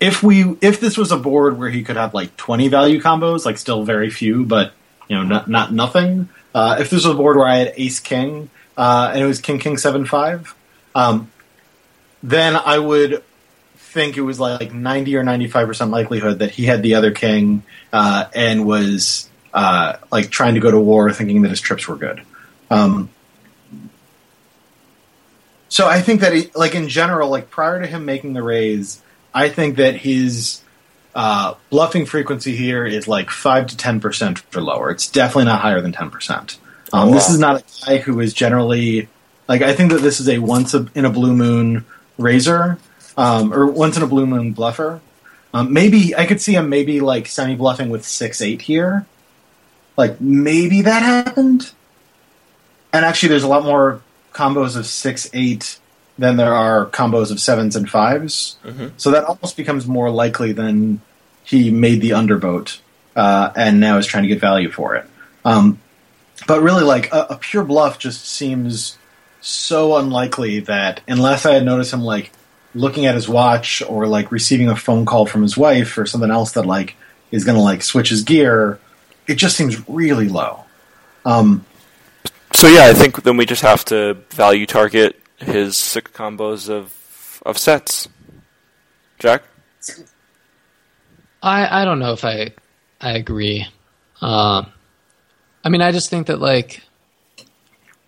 [0.00, 3.44] if we if this was a board where he could have like 20 value combos,
[3.44, 4.72] like still very few, but
[5.08, 6.28] you know not not nothing.
[6.54, 9.40] Uh, if this was a board where I had Ace King uh, and it was
[9.40, 10.54] King King Seven Five,
[10.94, 11.30] um,
[12.22, 13.22] then I would
[13.76, 17.62] think it was like 90 or 95 percent likelihood that he had the other king
[17.92, 21.96] uh, and was uh, like trying to go to war, thinking that his trips were
[21.96, 22.20] good.
[22.70, 23.08] Um,
[25.68, 29.02] so I think that, he, like in general, like prior to him making the raise,
[29.34, 30.60] I think that his
[31.16, 34.90] uh, bluffing frequency here is like 5 to 10% or lower.
[34.90, 36.12] It's definitely not higher than 10%.
[36.12, 36.50] Um,
[36.92, 37.14] oh, wow.
[37.14, 39.08] This is not a guy who is generally,
[39.48, 41.86] like, I think that this is a once in a blue moon
[42.18, 42.78] raiser
[43.16, 45.00] um, or once in a blue moon bluffer.
[45.54, 49.06] Um, maybe, I could see him maybe like semi bluffing with 6 8 here.
[49.96, 51.72] Like, maybe that happened.
[52.92, 54.02] And actually, there's a lot more
[54.34, 55.78] combos of 6 8
[56.18, 58.88] then there are combos of sevens and 5s mm-hmm.
[58.96, 61.00] So that almost becomes more likely than
[61.44, 62.80] he made the underboat
[63.14, 65.06] uh, and now is trying to get value for it.
[65.44, 65.78] Um,
[66.46, 68.98] but really, like a, a, pure bluff just seems
[69.40, 72.32] so unlikely that unless I had noticed him like
[72.74, 76.30] looking at his watch or like receiving a phone call from his wife or something
[76.30, 76.94] else that like
[77.30, 78.78] is going to like switch his gear,
[79.26, 80.64] it just seems really low.
[81.24, 81.64] Um,
[82.52, 87.42] so yeah, I think then we just have to value target his six combos of
[87.44, 88.08] of sets.
[89.18, 89.44] Jack,
[91.42, 92.52] I I don't know if I
[93.00, 93.66] I agree.
[94.20, 94.72] Um,
[95.64, 96.82] I mean, I just think that like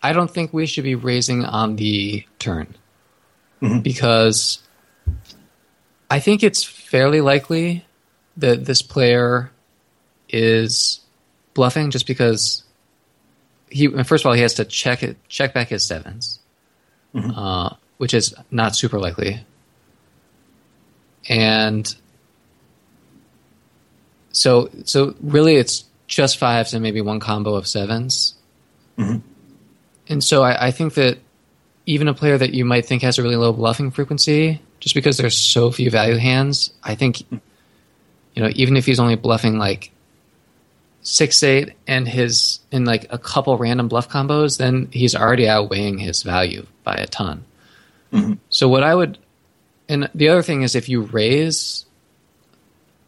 [0.02, 2.74] I don't think we should be raising on the turn
[3.82, 4.60] because
[6.10, 7.84] I think it's fairly likely
[8.36, 9.50] that this player
[10.28, 11.00] is
[11.54, 12.62] bluffing just because
[13.70, 15.84] he first of all he has to check it check back his
[17.22, 19.44] 7s uh, which is not super likely.
[21.28, 21.94] And
[24.38, 28.34] so so really it's just fives and maybe one combo of 7s
[28.96, 29.18] mm-hmm.
[30.08, 31.18] and so I, I think that
[31.86, 35.16] even a player that you might think has a really low bluffing frequency just because
[35.16, 37.36] there's so few value hands i think mm-hmm.
[38.34, 39.90] you know even if he's only bluffing like
[41.02, 45.98] six eight and his in like a couple random bluff combos then he's already outweighing
[45.98, 47.44] his value by a ton.
[48.12, 48.34] Mm-hmm.
[48.48, 49.18] So what i would
[49.88, 51.84] and the other thing is if you raise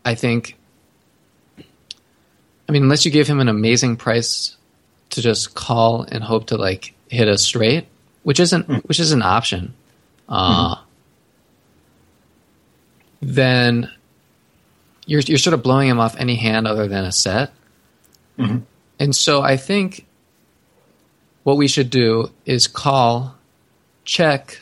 [0.05, 0.57] i think
[2.69, 4.57] i mean unless you give him an amazing price
[5.11, 7.87] to just call and hope to like hit a straight
[8.25, 8.87] which isn't mm-hmm.
[8.89, 9.73] which is an option
[10.29, 10.85] uh mm-hmm.
[13.23, 13.91] then
[15.11, 17.53] you're you're sort of blowing him off any hand other than a set.
[19.01, 20.07] And so I think
[21.43, 23.35] what we should do is call,
[24.11, 24.59] check,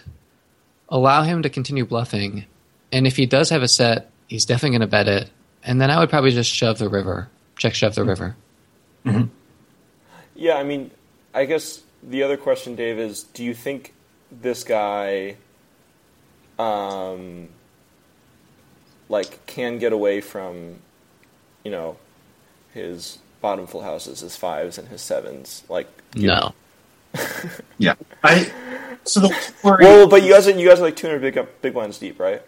[0.91, 2.45] allow him to continue bluffing,
[2.93, 5.31] and if he does have a set, he's definitely going to bet it.
[5.65, 8.37] And then I would probably just shove the river, check, shove the river.
[10.35, 10.91] yeah, I mean,
[11.33, 13.95] I guess the other question, Dave, is: Do you think
[14.31, 15.37] this guy,
[16.59, 17.49] um,
[19.09, 20.77] like can get away from,
[21.65, 21.97] you know,
[22.75, 25.65] his bottom full houses, his fives and his sevens.
[25.69, 26.53] Like No.
[27.79, 28.51] Yeah, I.
[29.09, 31.63] So the worry, Well, but you guys are you guys are like 200 big up,
[31.63, 32.43] big blinds deep, right?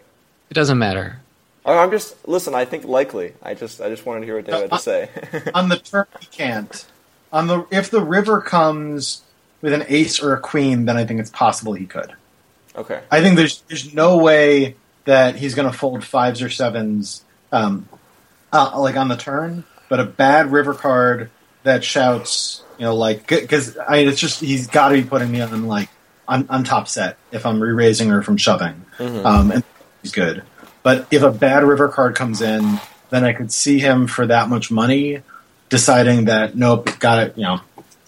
[0.49, 1.19] It doesn't matter.
[1.65, 2.53] I- I'm just listen.
[2.55, 3.33] I think likely.
[3.41, 5.09] I just I just wanted to hear what Dave had to say.
[5.53, 6.85] on the turn he can't.
[7.33, 9.21] On the if the river comes
[9.61, 12.13] with an ace or a queen, then I think it's possible he could.
[12.75, 13.01] okay.
[13.11, 17.87] I think there's there's no way that he's going to fold fives or sevens, um,
[18.53, 19.63] uh, like on the turn.
[19.89, 21.29] But a bad river card
[21.63, 25.31] that shouts, you know, like because I mean, it's just he's got to be putting
[25.31, 25.89] me on like
[26.31, 29.63] on, on top set if I'm re-raising or from I'm shoving, um, and
[30.01, 30.41] he's good.
[30.81, 32.79] But if a bad river card comes in,
[33.11, 35.21] then I could see him for that much money
[35.69, 37.37] deciding that nope, got it.
[37.37, 37.61] You know,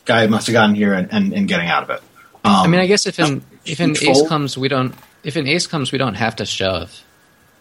[0.06, 2.02] guy must have gotten here and, and, and getting out of it.
[2.46, 4.18] Um, I mean, I guess if an if an Fold?
[4.18, 4.96] ace comes, we don't.
[5.24, 6.92] If an ace comes, we don't have to shove.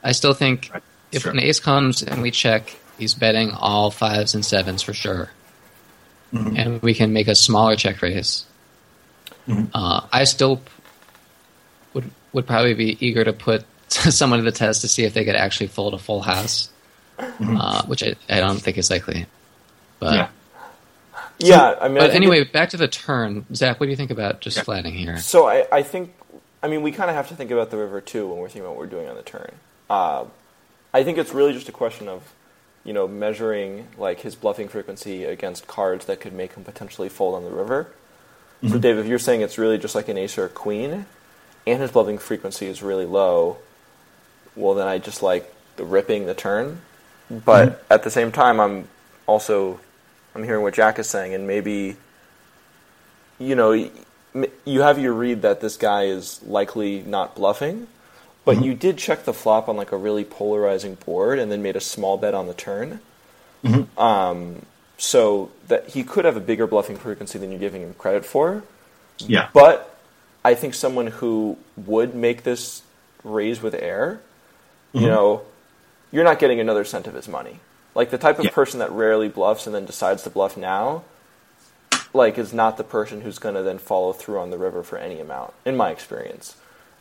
[0.02, 0.82] I still think Right.
[1.12, 1.32] if Sure.
[1.32, 5.30] an ace comes and we check, he's betting all fives and sevens for sure,
[6.32, 6.56] Mm-hmm.
[6.56, 8.44] and we can make a smaller check raise.
[9.48, 9.68] Mhm.
[9.74, 10.60] Uh, I still
[11.94, 15.24] would would probably be eager to put someone to the test to see if they
[15.24, 16.70] could actually fold a full house,
[17.18, 19.26] uh, which I, I don't think is likely.
[19.98, 20.28] But Yeah.
[21.38, 21.74] Yeah.
[21.80, 21.98] I mean.
[21.98, 23.44] But think anyway, back to the turn.
[23.54, 24.62] Zach, what do you think about just Yeah.
[24.62, 25.18] flatting here?
[25.18, 26.14] So I, I think,
[26.62, 28.62] I mean, we kind of have to think about the river too when we're thinking
[28.62, 29.52] about what we're doing on the turn.
[29.90, 30.24] Uh,
[30.94, 32.22] I think it's really just a question of,
[32.84, 37.34] you know, measuring like his bluffing frequency against cards that could make him potentially fold
[37.34, 37.88] on the river.
[38.68, 41.06] So, Dave, if you're saying it's really just like an ace or a queen,
[41.66, 43.58] and his bluffing frequency is really low,
[44.54, 46.80] well, then I just like the ripping the turn.
[47.28, 47.92] But mm-hmm.
[47.92, 48.88] at the same time, I'm
[49.26, 49.80] also
[50.34, 51.96] I'm hearing what Jack is saying, and maybe
[53.38, 53.72] you know,
[54.64, 57.88] you have your read that this guy is likely not bluffing,
[58.44, 58.64] but mm-hmm.
[58.64, 61.80] you did check the flop on like a really polarizing board and then made a
[61.80, 63.00] small bet on the turn.
[63.64, 63.98] Mm-hmm.
[63.98, 64.66] Um,
[65.02, 68.62] so that he could have a bigger bluffing frequency than you're giving him credit for.
[69.18, 69.48] Yeah.
[69.52, 69.98] But
[70.44, 72.82] I think someone who would make this
[73.24, 74.20] raise with air,
[74.92, 75.08] you mm-hmm.
[75.08, 75.42] know,
[76.12, 77.58] you're not getting another cent of his money.
[77.96, 78.52] Like the type of Yeah.
[78.52, 81.02] person that rarely bluffs and then decides to bluff now,
[82.14, 84.98] like is not the person who's going to then follow through on the river for
[84.98, 86.54] any amount, in my experience.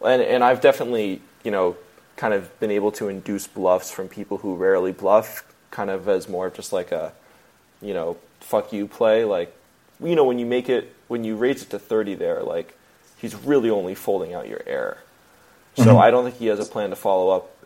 [0.04, 1.78] And and I've definitely you know
[2.18, 6.28] kind of been able to induce bluffs from people who rarely bluff, kind of as
[6.28, 7.14] more of just like a
[7.82, 9.24] you know fuck you play.
[9.26, 9.56] Like
[10.04, 12.78] you know when you make it when you raise it to thirty there, like
[13.18, 14.98] he's really only folding out your air.
[15.78, 17.58] So I don't think he has a plan to follow up.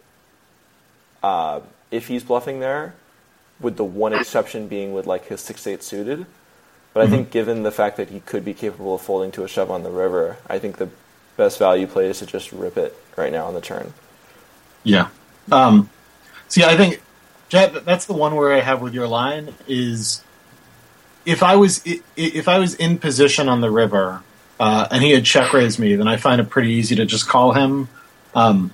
[1.23, 2.93] Uh, if he's bluffing there,
[3.59, 6.25] with the one exception being with like his six eight suited.
[6.93, 9.49] But I think given the fact that he could be capable of folding to a
[9.49, 10.87] shove on the river, I think the
[11.35, 13.93] best value play is to just rip it right now on the turn.
[14.83, 15.09] Yeah.
[15.51, 15.89] Um,
[16.47, 17.01] see, I think
[17.49, 20.23] Jack, that's the one where I have with your line is
[21.25, 21.81] if I was
[22.15, 24.21] if I was in position on the river
[24.59, 27.27] uh, and he had check raised me, then I find it pretty easy to just
[27.27, 27.89] call him.
[28.33, 28.73] Um,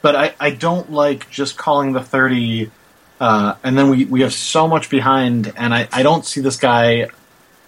[0.00, 2.70] but I, I don't like just calling the thirty,
[3.20, 6.56] uh, and then we, we have so much behind, and I, I don't see this
[6.56, 7.08] guy.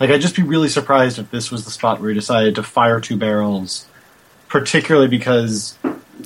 [0.01, 2.63] Like I'd just be really surprised if this was the spot where he decided to
[2.63, 3.87] fire two barrels,
[4.49, 5.79] particularly because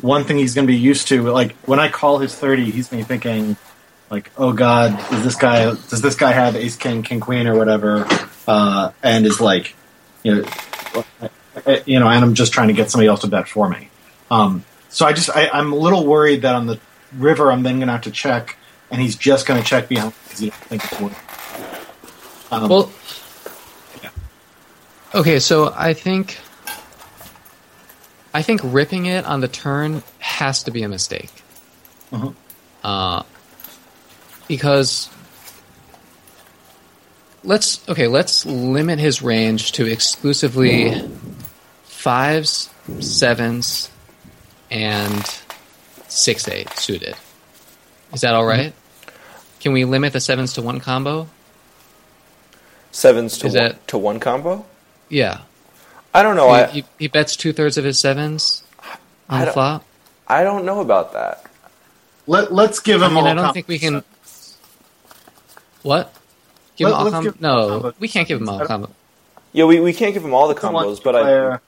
[0.02, 2.88] one thing he's going to be used to, like when I call his thirty, he's
[2.88, 3.56] going to be thinking,
[4.10, 5.64] like, oh god, is this guy?
[5.64, 8.06] Does this guy have ace king, king queen, or whatever?
[8.46, 9.74] Uh, and is like,
[10.22, 11.04] you know,
[11.86, 13.90] you know, and I'm just trying to get somebody else to bet for me.
[14.30, 16.78] Um, so I just, I, I'm a little worried that on the
[17.16, 18.56] river, I'm then going to have to check,
[18.90, 21.12] and he's just going to check behind because he doesn't think it's worth.
[21.12, 22.52] it.
[22.52, 22.90] Um, Well,
[24.02, 24.10] Yeah.
[25.14, 26.38] okay, so I think
[28.34, 31.30] I think ripping it on the turn has to be a mistake.
[32.12, 32.34] Mhm.
[32.84, 33.22] Uh,
[34.46, 35.08] because
[37.44, 41.08] let's okay, let's limit his range to exclusively
[41.84, 43.90] fives, sevens,
[44.70, 45.24] and
[46.08, 47.14] six eight suited.
[48.12, 48.72] Is that all right?
[49.60, 51.28] Can we limit the sevens to one combo?
[52.90, 54.64] Sevens to Is one, that- to one combo.
[55.08, 55.40] Yeah.
[56.14, 56.48] I don't know.
[56.48, 58.62] he, I he, he bets two thirds of his sevens
[59.28, 59.84] on I the flop.
[60.26, 61.44] I don't know about that.
[62.26, 64.02] let, let's give I him mean, all I don't think we can.
[65.82, 66.14] What?
[66.76, 67.94] Give Let- him all let's com- give No, combo.
[67.98, 68.94] we can't give him all don't-
[69.52, 71.60] Yeah, we, we can't give him all the combos, but I player.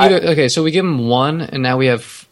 [0.00, 2.26] Either okay, so we give him one, and now we have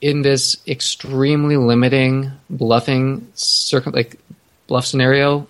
[0.00, 4.18] in this extremely limiting bluffing circum like
[4.66, 5.48] bluff scenario,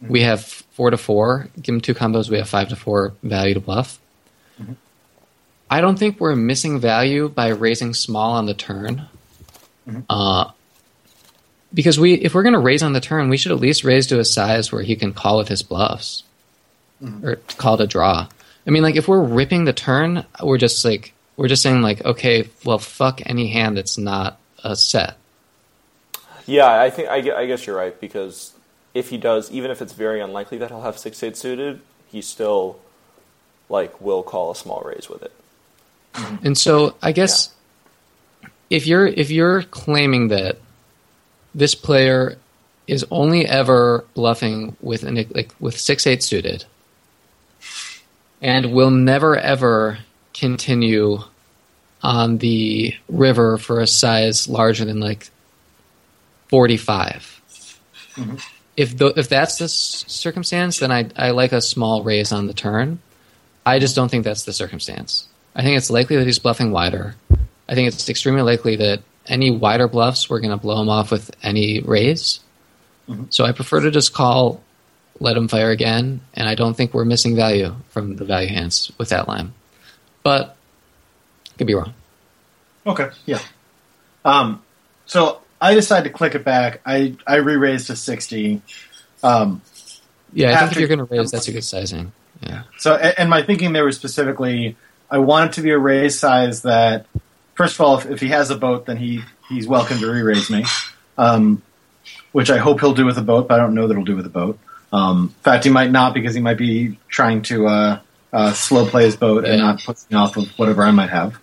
[0.00, 0.28] we mm-hmm.
[0.28, 1.48] have four to four.
[1.60, 4.00] Give him two combos, we have five to four value to bluff.
[4.60, 4.72] Mm-hmm.
[5.70, 9.06] I don't think we're missing value by raising small on the turn.
[9.86, 10.00] Mm-hmm.
[10.08, 10.50] Uh,
[11.74, 14.06] because we, if we're going to raise on the turn, we should at least raise
[14.06, 16.22] to a size where he can call with his bluffs
[17.02, 17.26] mm-hmm.
[17.26, 18.26] or call it a draw.
[18.66, 22.04] I mean, like if we're ripping the turn, we're just like we're just saying like,
[22.04, 25.16] okay, well, fuck any hand that's not a set.
[26.46, 28.54] Yeah, I think I, I guess you're right because
[28.94, 32.20] if he does, even if it's very unlikely that he'll have six eight suited, he
[32.22, 32.78] still
[33.68, 35.32] like will call a small raise with it.
[36.42, 37.54] And so I guess
[38.70, 40.58] if you're if you're claiming that
[41.54, 42.36] this player
[42.86, 46.64] is only ever bluffing with an like with six eight suited
[48.40, 49.98] and will never ever
[50.32, 51.18] continue
[52.02, 55.30] on the river for a size larger than like
[56.48, 57.42] 45
[58.14, 58.36] mm-hmm.
[58.76, 62.46] if the, if that's the s- circumstance then I, I like a small raise on
[62.46, 63.00] the turn
[63.68, 65.28] i just don't think that's the circumstance.
[65.54, 67.14] I think it's likely that he's bluffing wider.
[67.68, 71.10] I think it's extremely likely that any wider bluffs we're going to blow him off
[71.10, 72.40] with any raise.
[73.30, 74.62] So i prefer to just call
[75.20, 78.92] let him fire again and i don't think we're missing value from the value hands
[78.98, 79.52] with that line.
[80.22, 80.56] But
[81.52, 81.94] I could be wrong.
[82.86, 83.40] Okay, yeah.
[84.24, 84.62] Um,
[85.06, 86.80] so I decided to click it back.
[86.86, 88.62] I I re-raised to sixty.
[89.22, 89.62] Um,
[90.32, 93.28] yeah i think if you're going to raise that's a good sizing yeah so and
[93.28, 94.76] my thinking there was specifically,
[95.10, 97.06] I want it to be a raise size that,
[97.54, 100.48] first of all, if, if he has a boat, then he he's welcome to re-raise
[100.50, 100.64] me,
[101.16, 101.62] um,
[102.32, 104.16] which I hope he'll do with a boat, but I don't know that he'll do
[104.16, 104.58] with a boat.
[104.92, 108.00] Um, in fact, he might not because he might be trying to uh,
[108.32, 109.66] uh, slow play his boat and Yeah.
[109.66, 111.38] not put me off of whatever I might have.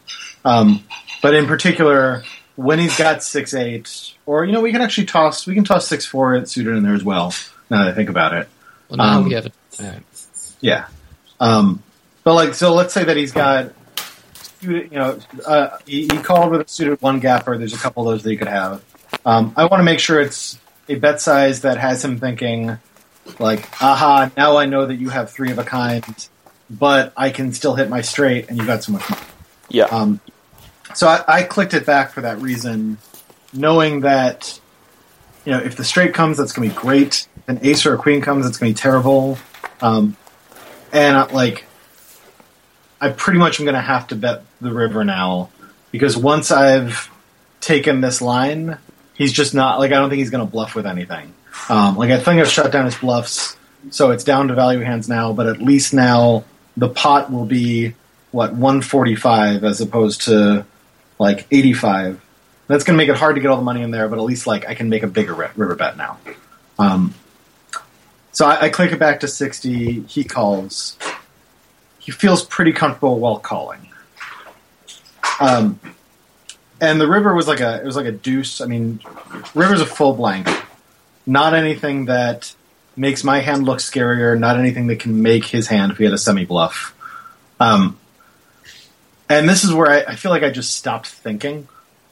[0.45, 0.83] Um,
[1.21, 2.23] but in particular,
[2.55, 5.87] when he's got six eight, or you know, we can actually toss we can toss
[5.87, 7.33] six four suited in there as well.
[7.69, 8.47] Now that I think about it,
[8.89, 10.01] well now Um, we have it right.
[10.65, 10.87] Yeah.
[11.39, 11.83] Um,
[12.23, 13.71] but like, so let's say that he's got,
[14.61, 17.57] you know, uh, he, he called with a suited one gapper.
[17.57, 18.83] There's a couple of those that he could have.
[19.25, 20.59] Um, I want to make sure it's
[20.89, 22.77] a bet size that has him thinking,
[23.37, 26.03] like, aha, now I know that you have three of a kind,
[26.69, 29.21] but I can still hit my straight, and you got so much money.
[29.69, 30.19] Yeah, Um,
[30.93, 32.97] so I, I clicked it back for that reason,
[33.53, 34.59] knowing that
[35.43, 37.27] you know if the straight comes, that's going to be great.
[37.37, 39.37] If an ace or a queen comes, it's going to be terrible.
[39.81, 40.15] Um,
[40.95, 41.65] and like,
[43.01, 45.49] I pretty much am going to have to bet the river now
[45.91, 47.09] because once I've
[47.59, 48.77] taken this line,
[49.13, 51.33] he's just not like I don't think he's going to bluff with anything.
[51.69, 53.57] Um, like I think I've shut down his bluffs,
[53.89, 55.33] so it's down to value hands now.
[55.33, 56.45] But at least now
[56.77, 57.93] the pot will be
[58.31, 60.65] what 145 as opposed to
[61.19, 62.21] like 85.
[62.67, 64.23] That's going to make it hard to get all the money in there, but at
[64.23, 66.19] least like I can make a bigger river bet now.
[66.79, 67.13] Um,
[68.35, 70.01] so I, I click it back to 60.
[70.01, 70.97] He calls.
[71.99, 73.87] He feels pretty comfortable while calling.
[75.39, 75.79] Um,
[76.81, 78.59] and the river was like a it was like a deuce.
[78.59, 78.99] I mean,
[79.53, 80.49] river's a full blank.
[81.25, 82.53] Not anything that
[82.97, 84.37] makes my hand look scarier.
[84.37, 86.93] Not anything that can make his hand if he had a semi bluff.
[87.61, 87.97] Um,
[89.29, 91.69] and this is where I, I feel like I just stopped thinking.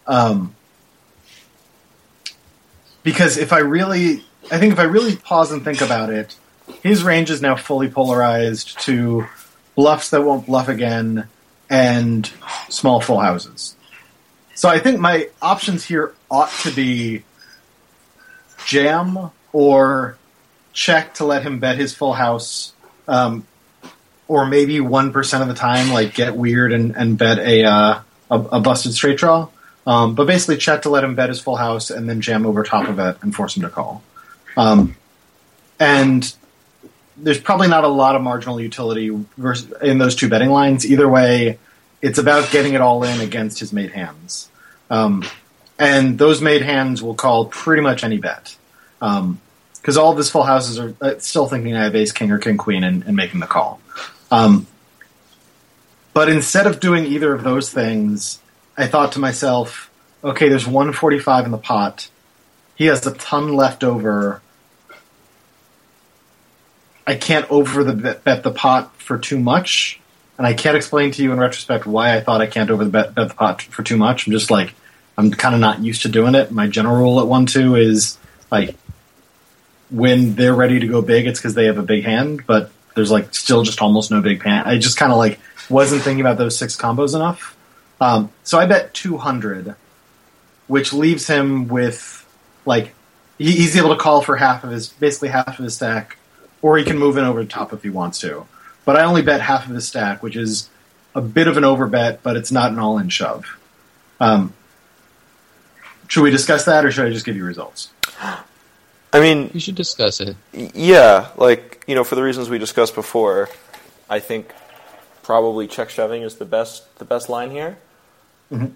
[0.07, 0.55] Um,
[3.03, 6.35] because if I really, I think if I really pause and think about it,
[6.81, 9.25] his range is now fully polarized to
[9.75, 11.27] bluffs that won't bluff again
[11.69, 12.29] and
[12.69, 13.75] small full houses.
[14.55, 17.23] So I think my options here ought to be
[18.65, 20.17] jam or
[20.73, 22.73] check to let him bet his full house,
[23.07, 23.47] um,
[24.27, 28.01] or maybe one percent of the time, like get weird and, and bet a, uh,
[28.29, 29.47] a a busted straight draw.
[29.85, 32.63] Um, but basically, check to let him bet his full house and then jam over
[32.63, 34.01] top of it and force him to call.
[34.55, 34.95] Um,
[35.79, 36.33] and
[37.17, 40.85] there's probably not a lot of marginal utility in those two betting lines.
[40.85, 41.59] Either way,
[42.01, 44.49] it's about getting it all in against his made hands.
[44.89, 45.23] Um,
[45.79, 48.55] and those made hands will call pretty much any bet.
[48.99, 52.39] Because all of his full houses are uh, still thinking I have ace, king, or
[52.39, 53.81] king, queen and, and making the call.
[54.31, 54.67] Um,
[56.13, 58.39] but instead of doing either of those things,
[58.77, 59.91] I thought to myself,
[60.23, 62.09] okay, there's 145 in the pot.
[62.75, 64.41] He has a ton left over.
[67.05, 69.99] I can't over the bet, the pot for too much,
[70.37, 72.89] and I can't explain to you in retrospect why I thought I can't over the
[72.89, 74.27] bet, bet the pot for too much.
[74.27, 74.73] I'm just like
[75.17, 76.51] I'm kind of not used to doing it.
[76.51, 78.17] My general rule at one two is
[78.51, 78.75] like
[79.89, 83.11] when they're ready to go big, it's because they have a big hand, but there's
[83.11, 84.67] like still just almost no big hand.
[84.67, 85.39] I just kind of like
[85.69, 87.55] wasn't thinking about those six combos enough.
[88.01, 89.75] Um, so I bet 200,
[90.67, 92.25] which leaves him with
[92.65, 92.93] like
[93.37, 96.17] he, he's able to call for half of his basically half of his stack,
[96.63, 98.47] or he can move in over the top if he wants to.
[98.85, 100.69] But I only bet half of his stack, which is
[101.13, 103.59] a bit of an overbet, but it's not an all-in shove.
[104.19, 104.53] Um,
[106.07, 107.91] should we discuss that, or should I just give you results?
[108.19, 110.35] I mean, You should discuss it.
[110.53, 113.49] Yeah, like you know, for the reasons we discussed before,
[114.09, 114.53] I think
[115.21, 117.77] probably check shoving is the best the best line here.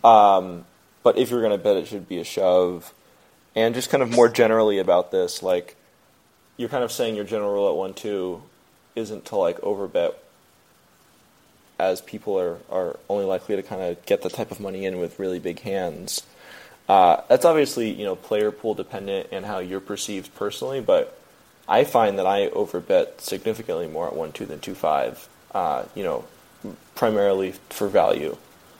[0.04, 0.66] Um,
[1.04, 2.94] but if you're going to bet, it should be a shove.
[3.56, 5.77] And just kind of more generally about this, like
[6.58, 8.42] you're kind of saying your general rule at one two
[8.96, 10.16] isn't to like overbet,
[11.80, 15.00] as people are are only likely to kind of get the type of money in
[15.00, 16.24] with really big hands.
[16.90, 21.18] Uh, that's obviously you know player pool dependent and how you're perceived personally, but
[21.68, 25.28] I find that I overbet significantly more at one two than two five.
[25.54, 26.26] Uh, you know,
[26.96, 28.36] primarily for value.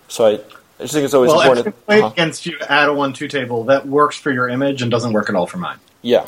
[0.10, 1.76] So I, I just think it's always Well, if important.
[1.76, 2.12] I play uh-huh.
[2.14, 5.36] against you at a one-two table, that works for your image and doesn't work at
[5.36, 5.78] all for mine.
[6.02, 6.28] Yeah,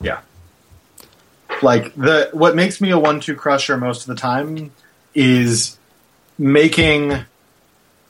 [0.00, 0.20] Yeah.
[1.62, 4.72] Like the what makes me a one-two crusher most of the time
[5.14, 5.78] is
[6.38, 7.24] making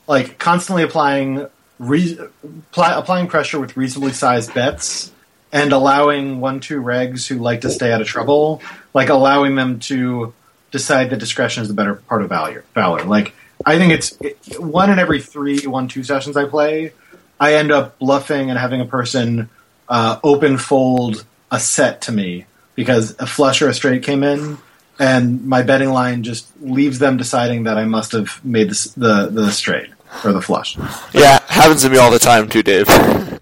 [0.07, 1.46] like constantly applying
[1.78, 5.12] re- apply, applying pressure with reasonably sized bets
[5.53, 8.62] and allowing one-two regs who like to stay out of trouble,
[8.94, 10.32] like allowing them to
[10.70, 13.05] decide that discretion is the better part of value, valor.
[13.05, 13.34] Like
[13.66, 16.92] I think it's it, one in every three one-two sessions I play,
[17.38, 19.48] I end up bluffing and having a person
[19.88, 22.46] uh, open fold a set to me
[22.80, 24.56] because a flush or a straight came in,
[24.98, 29.26] and my betting line just leaves them deciding that I must have made the the,
[29.42, 29.90] the straight
[30.24, 30.78] or the flush.
[31.12, 32.88] yeah, happens to me all the time too, Dave.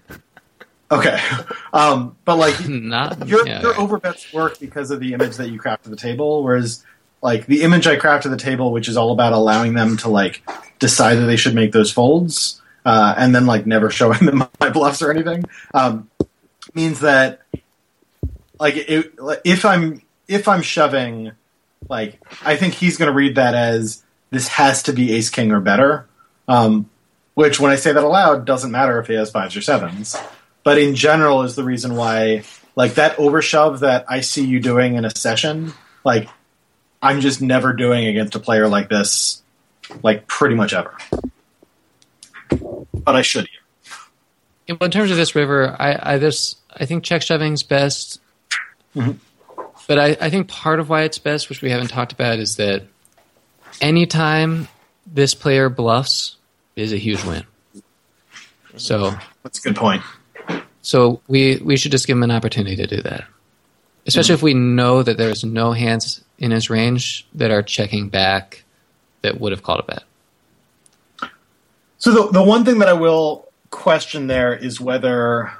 [0.91, 1.21] Okay,
[1.71, 3.77] um, but like Not your yeah, your yeah.
[3.77, 6.83] overbets work because of the image that you craft to the table, whereas
[7.21, 10.09] like the image I craft to the table, which is all about allowing them to
[10.09, 10.41] like
[10.79, 14.69] decide that they should make those folds, uh, and then like never showing them my
[14.71, 16.09] bluffs or anything, um,
[16.73, 17.41] means that
[18.59, 21.31] like it, if I'm if I'm shoving,
[21.87, 25.51] like I think he's going to read that as this has to be ace king
[25.51, 26.07] or better.
[26.47, 26.89] Um,
[27.35, 30.17] which, when I say that aloud, doesn't matter if he has fives or sevens.
[30.63, 32.43] But in general, is the reason why,
[32.75, 36.27] like that overshove that I see you doing in a session, like
[37.01, 39.41] I'm just never doing against a player like this,
[40.03, 40.97] like pretty much ever.
[42.93, 43.47] But I should.
[44.67, 48.19] Well, in terms of this river, I, I this I think check shoving's best.
[48.99, 49.17] Mhm.
[49.87, 52.57] But I, I think part of why it's best, which we haven't talked about, is
[52.57, 52.83] that
[53.81, 54.67] anytime
[55.07, 56.35] this player bluffs
[56.75, 57.43] is a huge win.
[58.75, 60.03] So That's a good point.
[60.81, 63.25] so we we should just give him an opportunity to do that.
[64.05, 68.63] Especially if we know that there's no hands in his range that are checking back
[69.21, 70.03] that would have called a bet.
[71.97, 75.51] So the the one thing that I will question there is whether,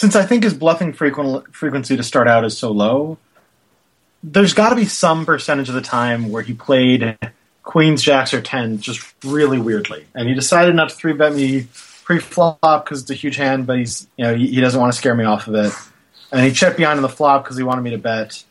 [0.00, 3.18] since I think his bluffing frequent, frequency to start out is so low,
[4.22, 7.18] there's got to be some percentage of the time where he played
[7.62, 11.66] queens, jacks, or tens just really weirdly, and he decided not to three bet me
[12.04, 14.98] pre-flop because it's a huge hand, but he's you know he, he doesn't want to
[14.98, 15.72] scare me off of it,
[16.32, 18.42] and he checked behind on the flop because he wanted me to bet,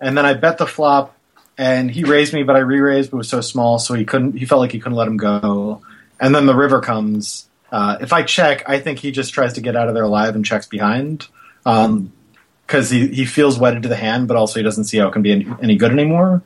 [0.00, 1.14] and then I bet the flop
[1.58, 4.38] and he raised me, but I re-raised, but it was so small, so he couldn't.
[4.38, 5.82] He felt like he couldn't let him go.
[6.18, 7.46] And then the river comes.
[7.74, 10.36] Uh, if I check, I think he just tries to get out of there alive
[10.36, 11.26] and checks behind,
[11.64, 15.12] because he he feels wedded to the hand, but also he doesn't see how it
[15.12, 16.40] can be any, any good anymore.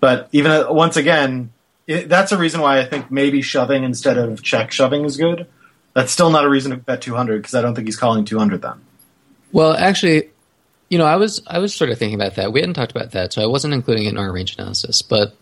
[0.00, 1.50] But even uh, once again,
[1.86, 5.46] it, that's a reason why I think maybe shoving instead of check shoving is good.
[5.94, 8.60] That's still not a reason to bet 200 because I don't think he's calling 200
[8.60, 8.74] then.
[9.52, 10.28] Well, actually,
[10.90, 12.52] you know, I was I was sort of thinking about that.
[12.52, 15.00] We hadn't talked about that, so I wasn't including it in our range analysis.
[15.00, 15.34] But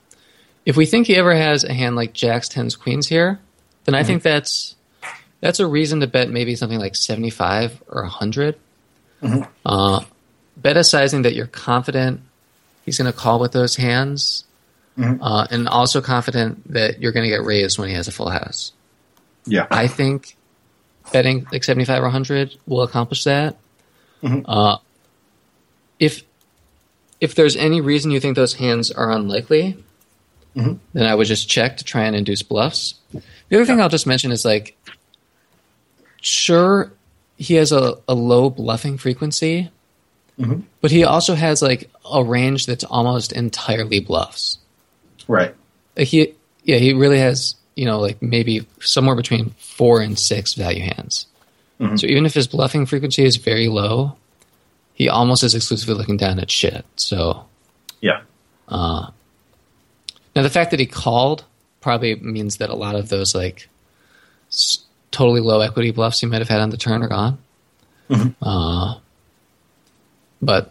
[0.65, 3.41] if we think he ever has a hand like jacks, tens, queens here,
[3.85, 4.77] then I think that's
[5.45, 8.57] that's a reason to bet maybe something like seventy five or 100
[9.65, 10.01] Uh,
[10.57, 12.21] bet a sizing that you're confident
[12.85, 14.45] he's going to call with those hands,
[14.99, 18.29] uh, and also confident that you're going to get raised when he has a full
[18.29, 18.73] house.
[19.47, 19.67] Yeah.
[19.71, 20.37] I think
[21.13, 23.57] betting like 75 or 100 will accomplish that.
[24.23, 24.77] Uh,
[25.99, 26.23] if
[27.21, 29.77] if there's any reason you think those hands are unlikely,
[30.55, 32.95] then I would just check to try and induce bluffs.
[33.49, 34.77] The other thing I'll just mention is like,
[36.25, 36.93] sure,
[37.37, 39.71] he has a, a low bluffing frequency,
[40.39, 40.61] mm-hmm.
[40.81, 44.59] but he also has like a range that's almost entirely bluffs.
[45.29, 45.55] Right.
[45.97, 50.55] Like he yeah he really has you know like maybe somewhere between four and six
[50.55, 51.27] value hands
[51.79, 51.97] mm-hmm.
[51.97, 54.17] so even if his bluffing frequency is very low
[54.95, 57.45] he almost is exclusively looking down at shit so
[58.01, 58.23] Yeah.
[58.67, 59.11] Uh,
[60.35, 61.45] now the fact that he called
[61.81, 63.69] probably means that a lot of those like
[64.51, 64.84] s-
[65.15, 67.39] totally low equity bluffs he might have had on the turn are gone
[68.43, 68.95] uh,
[70.43, 70.71] but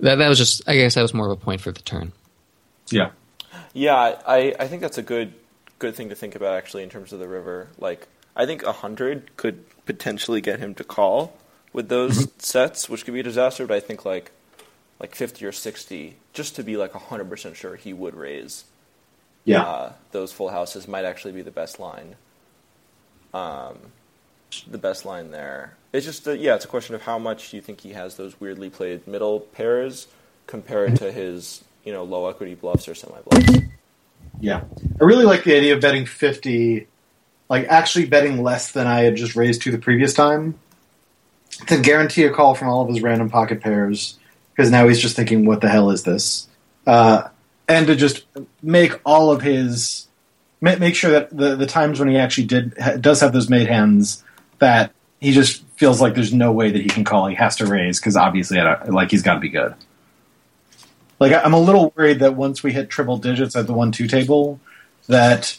[0.00, 2.12] that, that was just i guess that was more of a point for the turn
[2.90, 3.10] Yeah.
[3.72, 3.96] Yeah,
[4.26, 5.32] I, I think that's a good
[5.80, 7.68] good thing to think about actually in terms of the river.
[7.78, 8.06] Like
[8.36, 11.36] I think hundred could potentially get him to call
[11.72, 13.66] with those sets, which could be a disaster.
[13.66, 14.30] But I think like
[15.00, 18.64] like fifty or sixty, just to be like hundred percent sure he would raise.
[19.44, 19.62] Yeah.
[19.62, 22.14] Uh, those full houses might actually be the best line.
[23.34, 23.76] Um,
[24.70, 25.76] the best line there.
[25.92, 28.40] It's just, uh, yeah, it's a question of how much you think he has those
[28.40, 30.06] weirdly played middle pairs
[30.46, 33.66] compared to his, you know, low equity bluffs or semi bluffs.
[34.40, 34.62] Yeah.
[35.00, 36.86] I really like the idea of betting 50,
[37.48, 40.54] like actually betting less than I had just raised to the previous time
[41.66, 44.18] to guarantee a call from all of his random pocket pairs
[44.52, 46.48] because now he's just thinking, what the hell is this?
[46.86, 47.28] Uh,
[47.68, 48.24] and to just
[48.62, 50.06] make all of his
[50.64, 53.68] make sure that the the times when he actually did ha- does have those made
[53.68, 54.22] hands
[54.58, 57.26] that he just feels like there's no way that he can call.
[57.26, 58.58] He has to raise because obviously,
[58.88, 59.74] like he's got to be good.
[61.20, 64.06] Like I'm a little worried that once we hit triple digits at the one two
[64.06, 64.60] table,
[65.06, 65.58] that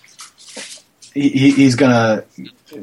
[1.14, 2.24] he- he's gonna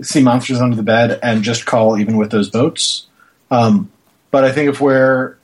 [0.00, 3.06] see monsters under the bed and just call even with those boats.
[3.50, 3.90] Um,
[4.30, 5.36] but I think if we're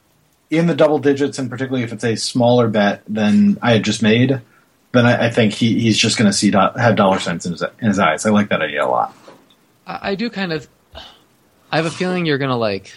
[0.51, 4.03] in the double digits, and particularly if it's a smaller bet than I had just
[4.03, 4.41] made,
[4.93, 7.53] then I, I think he, he's just going to see do- have dollar signs in
[7.53, 8.25] his, in his eyes.
[8.27, 9.15] I like that idea a lot.
[9.87, 10.69] I, I do kind of.
[11.71, 12.95] I have a feeling you're gonna like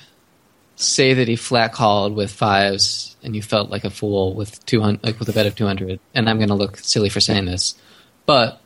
[0.77, 4.79] say that he flat called with fives, and you felt like a fool with two
[4.79, 5.99] hundred, like with a bet of two hundred.
[6.15, 7.75] And I'm gonna look silly for saying this,
[8.25, 8.61] but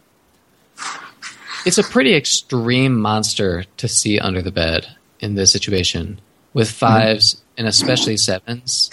[1.66, 4.88] it's a pretty extreme monster to see under the bed
[5.20, 6.20] in this situation
[6.54, 8.92] with 5s and especially sevens.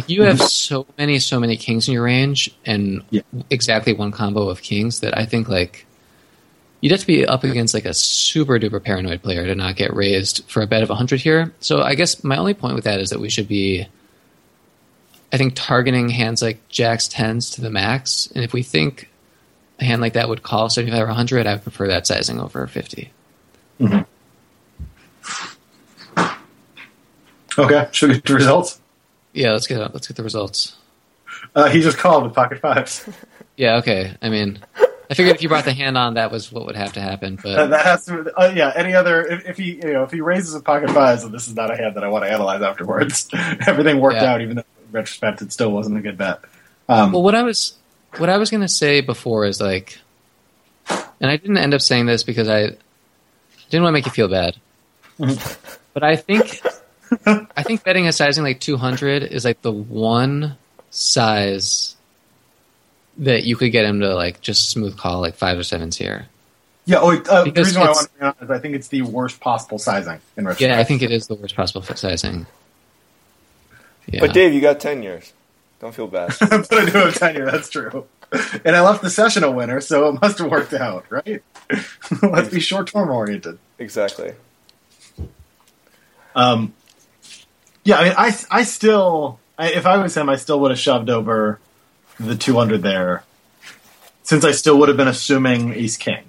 [0.00, 3.20] Like you have so many, so many kings in your range, and Yeah.
[3.50, 5.84] exactly one combo of kings that I think like
[6.80, 9.92] you'd have to be up against like a super duper paranoid player to not get
[9.94, 11.52] raised for a bet of 100 here.
[11.60, 13.86] So I guess my only point with that is that we should be,
[15.30, 18.32] I think, targeting hands like jacks, tens to the max.
[18.34, 19.10] And if we think
[19.78, 23.12] a hand like that would call 75 or 100, I prefer that sizing over 50.
[23.78, 24.00] Mm-hmm.
[27.58, 28.79] Okay, should we get the results?
[29.32, 30.76] Yeah, let's get let's get the results.
[31.54, 33.08] Uh, he just called with pocket fives.
[33.56, 34.16] Yeah, okay.
[34.22, 34.58] I mean,
[35.10, 37.38] I figured if you brought the hand on, that was what would have to happen.
[37.44, 38.32] Uh, that has to.
[38.34, 39.20] Uh, yeah, any other?
[39.26, 41.70] If, if he, you know, if he raises a pocket fives, then this is not
[41.70, 43.28] a hand that I want to analyze afterwards.
[43.66, 44.32] Everything worked Yeah.
[44.32, 46.40] out, even though in retrospect it still wasn't a good bet.
[46.88, 47.74] Um, well, what I was
[48.16, 49.98] what I was gonna say before is like,
[50.88, 52.62] and I didn't end up saying this because I
[53.68, 54.56] didn't want to make you feel bad,
[55.92, 56.62] but I think
[57.26, 60.56] I think betting a sizing like 200 is like the one
[60.90, 61.96] size
[63.18, 66.26] that you could get him to like just smooth call like five or sevens here.
[66.86, 66.98] yeah.
[67.00, 69.02] Oh, uh, the reason why I want to be honest is I think it's the
[69.02, 70.70] worst possible sizing in retrospect.
[70.70, 72.46] Yeah, I think it is the worst possible sizing.
[74.06, 74.20] Yeah.
[74.20, 75.32] But Dave, you got ten years.
[75.80, 76.34] Don't feel bad.
[76.40, 77.50] but I do have tenure.
[77.50, 78.06] That's true.
[78.64, 81.42] And I left the session a winner, so it must have worked out, right?
[82.22, 83.58] Let's be short term oriented.
[83.78, 84.34] exactly.
[86.34, 86.72] Um,
[87.90, 90.78] yeah, I mean, I, I still, I, if I was him, I still would have
[90.78, 91.58] shoved over
[92.20, 93.24] the 200 there,
[94.22, 96.22] since I still would have been assuming Ace King.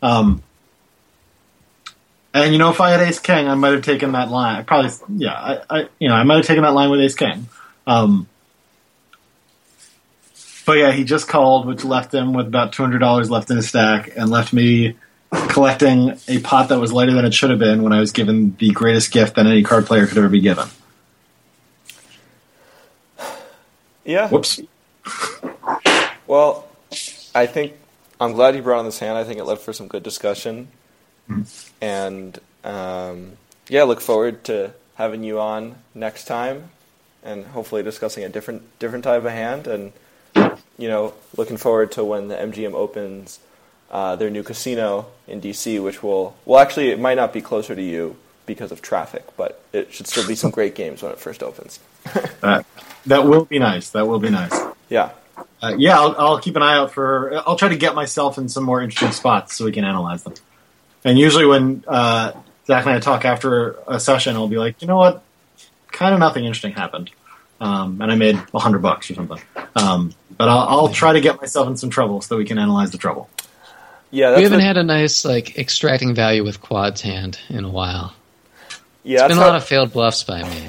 [0.00, 0.44] Um,
[2.32, 4.60] and you know, if I had Ace King, I might have taken that line.
[4.60, 7.16] I probably, yeah, I, I you know, I might have taken that line with Ace
[7.16, 7.48] King.
[7.84, 8.28] Um,
[10.64, 13.56] but yeah, he just called, which left him with about two hundred dollars left in
[13.56, 14.94] his stack, and left me
[15.48, 18.54] collecting a pot that was lighter than it should have been when I was given
[18.60, 20.68] the greatest gift that any card player could ever be given.
[24.04, 24.28] Yeah.
[24.28, 24.60] Whoops.
[26.26, 26.66] Well,
[27.34, 27.74] I think
[28.20, 29.18] I'm glad you brought on this hand.
[29.18, 30.68] I think it led for some good discussion,
[31.80, 33.32] and um,
[33.68, 36.70] yeah, look forward to having you on next time,
[37.22, 39.66] and hopefully discussing a different different type of hand.
[39.66, 39.92] And
[40.78, 43.40] you know, looking forward to when the MGM opens
[43.90, 47.74] uh, their new casino in DC, which will well, actually, it might not be closer
[47.74, 51.18] to you because of traffic, but it should still be some great games when it
[51.18, 51.78] first opens.
[53.06, 53.90] That that will be nice.
[53.90, 54.58] That will be nice.
[54.88, 55.10] Yeah.
[55.62, 57.40] Uh, yeah, I'll, I'll keep an eye out for.
[57.46, 60.34] I'll try to get myself in some more interesting spots so we can analyze them.
[61.04, 62.32] And usually, when uh,
[62.66, 65.22] Zach and I talk after a session, I'll be like, you know what,
[65.92, 67.10] kind of nothing interesting happened,
[67.60, 69.40] um, and I made a hundred bucks or something.
[69.76, 72.58] Um, but I'll, I'll try to get myself in some trouble so that we can
[72.58, 73.28] analyze the trouble.
[74.10, 77.64] Yeah, that's we haven't what- had a nice like extracting value with quads hand in
[77.64, 78.14] a while.
[79.04, 80.68] yeah, It's that's been a how- lot of failed bluffs by me.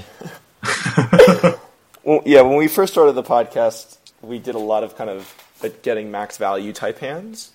[2.03, 5.33] Well, yeah, when we first started the podcast, we did a lot of kind of
[5.81, 7.51] getting max value type hands,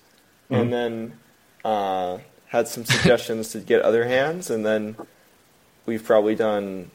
[0.49, 1.19] and then
[1.65, 4.97] uh, had some suggestions to get other hands, and then
[5.85, 6.91] we've probably done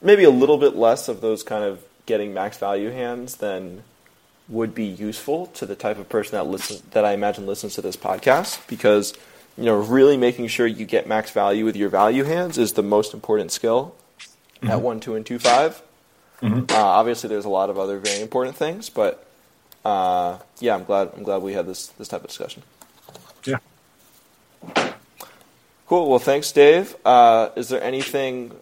[0.00, 3.82] maybe a little bit less of those kind of getting max value hands than
[4.48, 7.82] would be useful to the type of person that listen that I imagine listens to
[7.82, 8.66] this podcast.
[8.66, 9.14] Because
[9.56, 12.82] you know, really making sure you get max value with your value hands is the
[12.82, 13.94] most important skill
[14.62, 15.82] at one, two, and two, five.
[16.42, 19.26] Uh, obviously, there's a lot of other very important things, but
[19.84, 22.62] uh, yeah, I'm glad I'm glad we had this this type of discussion.
[23.44, 23.58] Yeah.
[25.86, 26.08] Cool.
[26.08, 26.96] Well, thanks, Dave.
[27.04, 28.52] Uh, is there anything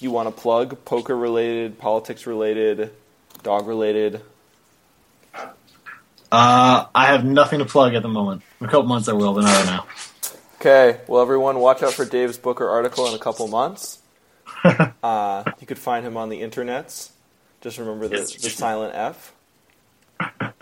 [0.00, 0.84] you want to plug?
[0.84, 2.90] Poker related, politics related,
[3.42, 4.20] dog related?
[6.30, 8.42] Uh, I have nothing to plug at the moment.
[8.60, 9.86] In a couple months I will, but not right now.
[10.56, 11.00] Okay.
[11.06, 13.98] Well, everyone, watch out for Dave's Booker article in a couple months.
[15.02, 17.10] uh, you could find him on the internets.
[17.60, 18.34] Just remember the, Yes.
[18.34, 19.34] the silent F.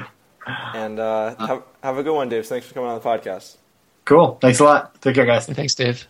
[0.74, 2.47] And uh, have, have a good one, Dave.
[2.47, 3.57] Thanks for coming on the podcast.
[4.05, 4.38] Cool.
[4.40, 5.01] Thanks a lot.
[5.01, 5.47] Take care, guys.
[5.47, 6.05] Thanks, Dave.